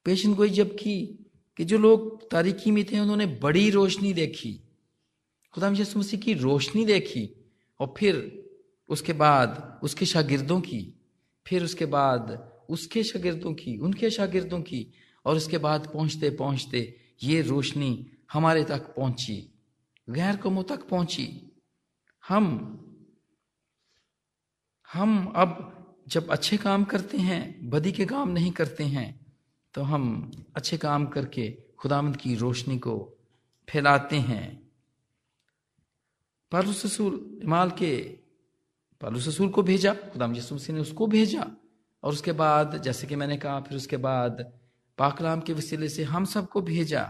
पेशन 0.06 0.34
कोई 0.34 0.50
जब 0.50 0.76
की, 0.76 1.26
कि 1.58 1.66
जो 1.66 1.78
लोग 1.78 2.30
तारीखी 2.32 2.72
में 2.72 2.86
थे, 2.86 3.00
उन्होंने 3.00 3.26
बड़ी 3.26 3.70
रोशनी 3.70 4.14
देखी। 4.14 4.64
खुदा 5.54 5.70
मसीह 5.70 6.20
की 6.20 6.34
रोशनी 6.34 6.86
देखी, 6.86 7.52
और 7.80 7.94
फिर 7.98 8.46
उसके 8.90 9.14
बाद 9.14 9.80
उसके 9.84 10.06
शागिर्दों 10.06 10.62
की, 10.62 10.94
फिर 11.48 11.64
उसके 11.64 11.86
बाद 11.86 12.52
उसके 12.70 13.04
शागिर्दों 13.04 13.54
की, 13.54 13.78
उनके 13.78 14.10
शागिर्दों 14.10 14.62
की, 14.62 14.94
और 15.26 15.36
उसके 15.36 15.58
बाद 15.58 15.88
पहुँचते 15.94 16.30
पहुँचते 16.30 16.98
ये 17.24 17.42
रोशनी 17.42 18.08
हमारे 18.34 18.64
तक 18.64 18.80
पहुँची, 18.80 19.54
गैर 20.10 20.36
कमों 20.36 20.64
तक 20.64 20.88
पहुँची। 20.88 21.52
हम 22.28 22.76
हम 24.90 25.34
अब 25.36 25.58
जब 26.08 26.30
अच्छे 26.32 26.58
काम 26.58 26.84
करते 26.84 27.18
हैं, 27.18 27.70
बदी 27.70 27.92
के 27.92 28.06
काम 28.06 28.30
नहीं 28.30 28.52
करते 28.52 28.84
हैं 28.86 29.10
तो 29.76 29.82
हम 29.84 30.32
अच्छे 30.56 30.78
काम 30.78 31.06
करके 31.06 31.50
खुदामंद 31.80 32.18
की 32.18 32.36
रोशनी 32.36 32.78
को 32.80 32.96
फैलाते 33.68 34.20
हैं। 34.20 34.48
पालू 36.52 36.74
ससुर 36.74 37.14
इमाल 37.44 37.72
के 37.72 37.96
पालू 39.02 39.20
ससुर 39.20 39.50
को 39.50 39.62
भेजा, 39.64 39.94
खुदाम 39.94 40.36
यसु 40.36 40.56
मसीह 40.56 40.76
ने 40.76 40.82
उसको 40.82 41.08
भेजा, 41.08 41.46
और 42.04 42.14
उसके 42.14 42.32
बाद, 42.32 42.82
जैसे 42.84 43.08
कि 43.08 43.16
मैंने 43.16 43.38
कहा, 43.38 43.60
फिर 43.62 43.78
उसके 43.78 43.98
बाद 43.98 44.42
पाकलाम 44.98 45.42
के 45.42 45.54
वसीले 45.54 45.90
से 45.90 46.04
हम 46.04 46.26
सबको 46.26 46.62
भेजा। 46.62 47.04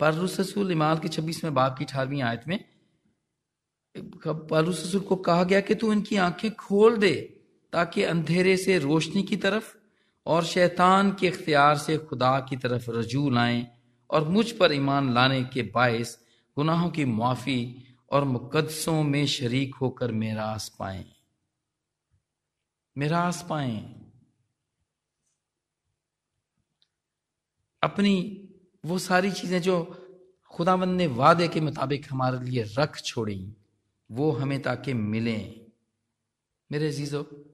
पालू 0.00 0.26
ससुर 0.26 0.72
इमाल 0.72 0.98
के 0.98 1.08
छब्बीसवें 1.08 1.54
बाप 1.54 1.78
की 1.78 1.84
अठारहवीं 1.84 2.22
आयत 2.22 2.44
में 2.48 2.64
पालू 3.96 4.72
ससुर 4.72 5.00
को 5.00 5.16
कहा 5.16 5.44
गया 5.44 5.60
कि 5.60 5.74
तू 5.74 5.92
इनकी 5.92 6.16
आँखें 6.16 6.54
खोल 6.54 6.96
दे 6.96 7.14
ताकि 7.72 8.02
अंधेरे 8.02 8.56
से 8.56 8.78
रोशनी 8.78 9.22
की 9.22 9.36
तरफ़ 9.36 9.76
और 10.26 10.44
शैतान 10.44 11.12
के 11.12 11.26
इख्तियार 11.26 11.78
से 11.78 11.98
खुदा 11.98 12.38
की 12.40 12.56
तरफ़ 12.56 12.90
रजू 12.90 13.30
लाएँ 13.30 13.66
और 14.10 14.28
मुझ 14.28 14.50
पर 14.52 14.72
ईमान 14.72 15.12
लाने 15.14 15.44
के 15.44 15.62
बायस 15.62 16.18
गुनाहों 16.56 16.90
की 16.90 17.04
मुआफी 17.04 17.84
और 18.10 18.24
मुकदसों 18.24 19.02
में 19.02 19.26
शरीक 19.26 19.74
होकर 19.74 20.12
मेरास 20.12 20.76
पाए। 20.78 21.04
मेरास 22.98 23.46
पाए। 23.50 23.76
अपनी 27.82 28.14
वो 28.84 28.98
सारी 28.98 29.30
चीज़ें 29.30 29.62
जो 29.62 29.76
खुदावंद 30.50 30.96
ने 30.96 31.06
वादे 31.06 31.48
के 31.48 31.60
मुताबिक 31.60 32.06
हमारे 32.10 32.38
लिए 32.38 32.64
रख 32.78 33.00
छोड़ी। 33.00 33.54
वो 34.10 34.30
हमें 34.32 34.62
ताकि 34.62 34.94
मिले। 34.94 35.60
मेरे 36.72 36.90
जीजो 36.92 37.46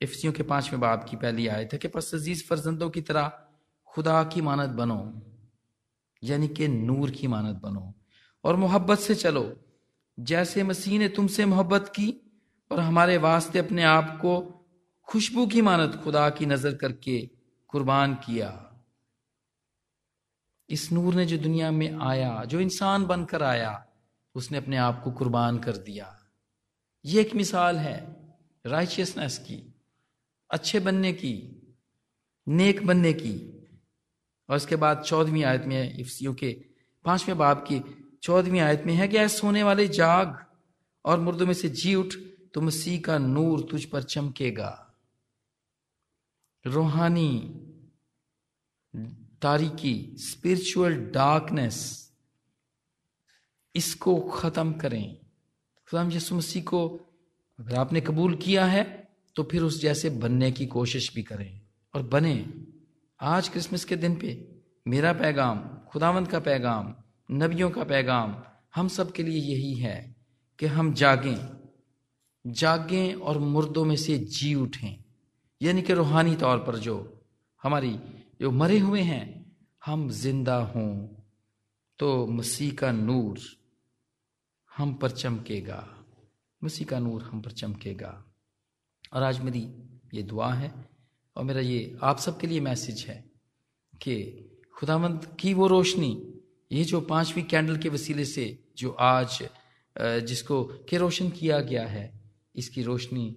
इफ्सियों 0.00 0.32
के 0.32 0.42
पाँचवें 0.42 0.80
बाप 0.80 1.06
की 1.10 1.16
पहली 1.16 1.46
आयत 1.46 1.72
है 1.72 1.78
कि 1.78 1.88
पस 1.88 2.14
अज़ीज़ 2.14 2.44
फर्जंदों 2.44 2.90
की 2.90 3.00
तरह 3.00 3.32
खुदा 3.86 4.24
की 4.24 4.40
मानत 4.40 4.70
बनो, 4.70 5.22
यानी 6.22 6.48
कि 6.48 6.68
नूर 6.68 7.10
की 7.10 7.26
मानत 7.26 7.56
बनो। 7.56 7.94
और 8.44 8.56
मोहब्बत 8.56 8.98
से 8.98 9.14
चलो। 9.14 9.60
जैसे 10.20 10.62
मसीह 10.62 10.98
ने 10.98 11.08
तुमसे 11.08 11.44
मोहब्बत 11.44 11.88
की 11.88 12.30
और 12.70 12.80
हमारे 12.80 13.18
वास्ते 13.18 13.58
अपने 13.58 13.82
आप 13.82 14.18
को 14.22 14.66
खुशबू 15.04 15.46
की 15.46 15.62
मानत 15.62 16.00
खुदा 16.04 16.30
की 16.30 16.46
नज़र 16.46 16.74
करके 16.74 17.30
कुर्बान 17.68 18.14
किया। 18.14 18.76
इस 20.70 20.92
नूर 20.92 21.14
ने 21.14 21.26
जो 21.26 21.38
दुनिया 21.38 21.70
में 21.70 21.98
आया, 21.98 22.44
जो 22.44 22.60
इंसान 22.60 23.06
बनकर 23.06 23.42
आया 23.42 23.86
उसने 24.34 24.58
अपने 24.58 24.76
आप 24.76 25.02
को 25.04 25.10
कुर्बान 25.12 25.58
कर 25.58 25.76
दिया। 25.76 26.18
ये 27.04 27.20
एक 27.20 27.34
मिसाल 27.34 27.76
है 27.76 27.98
राइशियसनेस 28.66 29.38
की, 29.38 29.74
अच्छे 30.50 30.80
बनने 30.80 31.12
की, 31.12 31.62
नेक 32.48 32.86
बनने 32.86 33.12
की। 33.12 33.56
और 34.48 34.56
उसके 34.56 34.76
बाद 34.76 35.02
चौदहवीं 35.02 35.44
आयत 35.44 35.64
में 35.64 35.98
इफ्सियों 35.98 36.34
के 36.34 36.52
पाँचवें 37.04 37.38
बाप 37.38 37.64
की 37.68 37.80
चौदहवीं 38.22 38.60
आयत 38.60 38.82
में 38.86 38.94
है 38.94 39.08
कि 39.08 39.16
ऐसे 39.16 39.38
सोने 39.38 39.62
वाले 39.62 39.88
जाग 39.88 40.46
और 41.04 41.20
मुर्दों 41.20 41.46
में 41.46 41.54
से 41.54 41.68
जी 41.68 41.94
उठ 41.94 42.14
तो 42.54 42.60
मसीह 42.60 43.00
का 43.00 43.18
नूर 43.18 43.66
तुझ 43.70 43.84
पर 43.84 44.02
चमकेगा। 44.02 44.94
रूहानी, 46.66 47.38
तारीकी 49.42 50.16
स्पिरिचुअल 50.18 50.94
डार्कनेस 50.94 52.09
इसको 53.74 54.18
खत्म 54.20 54.72
करें। 54.72 55.16
खुदा 55.88 56.02
यसु 56.12 56.34
मसीह 56.34 56.62
को 56.62 56.86
अगर 57.58 57.74
आपने 57.74 58.00
कबूल 58.00 58.34
किया 58.36 58.64
है 58.66 58.82
तो 59.36 59.42
फिर 59.42 59.62
उस 59.62 59.80
जैसे 59.80 60.10
बनने 60.10 60.50
की 60.52 60.66
कोशिश 60.66 61.14
भी 61.14 61.22
करें 61.22 61.60
और 61.94 62.02
बने। 62.02 62.34
आज 63.20 63.48
क्रिसमस 63.48 63.84
के 63.84 63.96
दिन 63.96 64.16
पे 64.16 64.30
मेरा 64.86 65.12
पैगाम, 65.12 65.58
खुदावंत 65.88 66.28
का 66.28 66.38
पैगाम, 66.40 66.94
नबियों 67.30 67.70
का 67.70 67.84
पैगाम, 67.84 68.34
हम 68.74 68.88
सब 68.88 69.12
के 69.12 69.22
लिए 69.22 69.40
यही 69.54 69.74
है 69.74 70.16
कि 70.58 70.66
हम 70.66 70.92
जागें। 70.94 71.48
जागें 72.44 73.14
और 73.14 73.38
मुर्दों 73.38 73.84
में 73.84 73.96
से 73.96 74.18
जी 74.18 74.54
उठें। 74.54 74.96
यानी 75.60 75.82
कि 75.82 75.92
रूहानी 75.92 76.34
तौर 76.36 76.58
पर 76.58 76.76
जो 76.76 76.96
हमारी, 77.62 77.98
जो 78.40 78.50
मरे 78.50 78.78
हुए 78.78 79.00
हैं, 79.00 79.54
हम 79.82 80.08
ज़िंदा 80.10 80.56
हों। 80.66 81.06
तो 81.98 82.26
मसीह 82.26 82.72
का 82.72 82.92
नूर 82.92 83.38
हम 84.80 84.94
पर 84.94 85.10
चमकेगा। 85.10 86.06
मसीह 86.64 86.86
का 86.86 86.98
नूर 86.98 87.22
हम 87.22 87.40
पर 87.40 87.50
चमकेगा। 87.50 88.12
और 89.12 89.22
आज 89.22 89.40
मेरी 89.40 89.60
ये 90.14 90.22
दुआ 90.22 90.52
है 90.54 90.72
और 91.36 91.44
मेरा 91.44 91.60
ये 91.60 91.96
आप 92.02 92.18
सबके 92.18 92.46
लिए 92.46 92.60
मैसेज 92.60 93.04
है 93.08 93.24
कि 93.94 94.14
खुदामंद 94.74 95.26
की 95.40 95.52
वो 95.54 95.66
रोशनी, 95.66 96.40
ये 96.72 96.84
जो 96.84 97.00
पांचवी 97.00 97.42
कैंडल 97.42 97.76
के 97.76 97.88
वसीले 97.88 98.24
से 98.24 98.64
जो 98.76 98.90
आज 98.90 99.38
जिसको 99.96 100.62
के 100.88 100.98
रोशन 100.98 101.28
किया 101.30 101.60
गया 101.60 101.86
है, 101.86 102.20
इसकी 102.56 102.82
रोशनी 102.82 103.36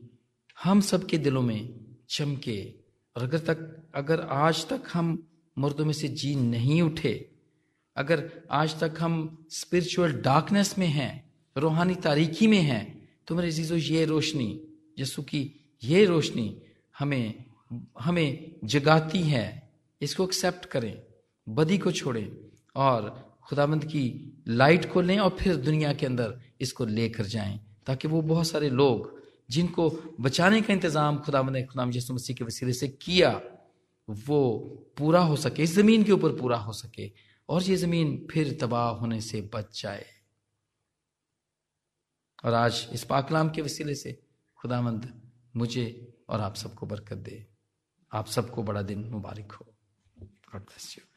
हम 0.63 0.81
सबके 0.81 1.17
दिलों 1.17 1.41
में 1.41 1.95
चमके। 2.09 2.73
और 3.15 3.23
अगर 3.23 3.39
तक, 3.39 3.91
अगर 3.95 4.21
आज 4.21 4.67
तक 4.67 4.83
हम 4.93 5.27
मुर्दों 5.57 5.85
में 5.85 5.93
से 5.93 6.07
जी 6.07 6.35
नहीं 6.35 6.81
उठे, 6.81 7.29
अगर 7.95 8.31
आज 8.51 8.79
तक 8.79 8.95
हम 8.99 9.45
स्पिरिचुअल 9.51 10.13
डार्कनेस 10.21 10.77
में 10.77 10.87
हैं 10.87 11.22
रूहानी 11.55 11.95
तारीकी 11.97 12.47
में 12.47 12.61
हैं। 12.61 12.85
तो 13.27 13.35
मेरे 13.35 13.51
जीजो 13.51 13.75
ये 13.77 14.05
रोशनी 14.05 14.59
यसु 14.99 15.21
की 15.23 15.41
ये 15.83 16.05
रोशनी 16.05 16.47
हमें 16.99 17.45
हमें 17.99 18.59
जगाती 18.65 19.21
है। 19.23 19.45
इसको 20.01 20.23
एक्सेप्ट 20.23 20.65
करें, 20.65 20.95
बदी 21.47 21.77
को 21.77 21.91
छोड़ें 21.91 22.27
और 22.77 23.09
खुदाबंद 23.43 23.83
की 23.85 24.03
लाइट 24.49 24.91
को 24.91 25.01
लें 25.01 25.17
और 25.19 25.35
फिर 25.39 25.55
दुनिया 25.57 25.93
के 25.93 26.05
अंदर 26.05 26.39
इसको 26.61 26.85
लेकर 26.87 27.25
जाएँ, 27.25 27.59
ताकि 27.87 28.07
वो 28.07 28.21
बहुत 28.23 28.47
सारे 28.47 28.69
लोग 28.71 29.11
जिनको 29.49 29.89
बचाने 30.21 30.61
का 30.61 30.73
इंतज़ाम 30.73 31.17
खुदाबंद 31.19 31.55
ने 31.55 31.63
खुदाम 31.63 31.91
यसु 31.93 32.13
मसीह 32.13 32.35
के 32.35 32.43
वसीले 32.45 32.73
से 32.73 32.87
किया, 32.87 33.31
वो 34.07 34.39
पूरा 34.97 35.19
हो 35.21 35.35
सके, 35.35 35.63
इस 35.63 35.75
ज़मीन 35.75 36.03
के 36.03 36.11
ऊपर 36.11 36.35
पूरा 36.35 36.57
हो 36.57 36.73
सके 36.73 37.09
और 37.49 37.63
ये 37.63 37.75
ज़मीन 37.77 38.27
फिर 38.31 38.57
तबाह 38.61 38.89
होने 38.99 39.19
से 39.21 39.41
बच 39.53 39.81
जाए। 39.81 40.05
और 42.43 42.53
आज 42.53 42.89
इस 42.93 43.03
पाकलाम 43.03 43.49
के 43.49 43.61
वसीले 43.61 43.95
से 43.95 44.23
खुदामंद 44.57 45.21
मुझे 45.55 46.13
और 46.29 46.41
आप 46.41 46.55
सबको 46.55 46.85
बरकत 46.85 47.17
दे। 47.17 47.47
आप 48.11 48.27
सबको 48.27 48.63
बड़ा 48.63 48.81
दिन 48.81 48.99
मुबारक 48.99 49.51
हो। 49.51 49.65
God 50.23 50.61
bless 50.61 50.97
you 50.97 51.12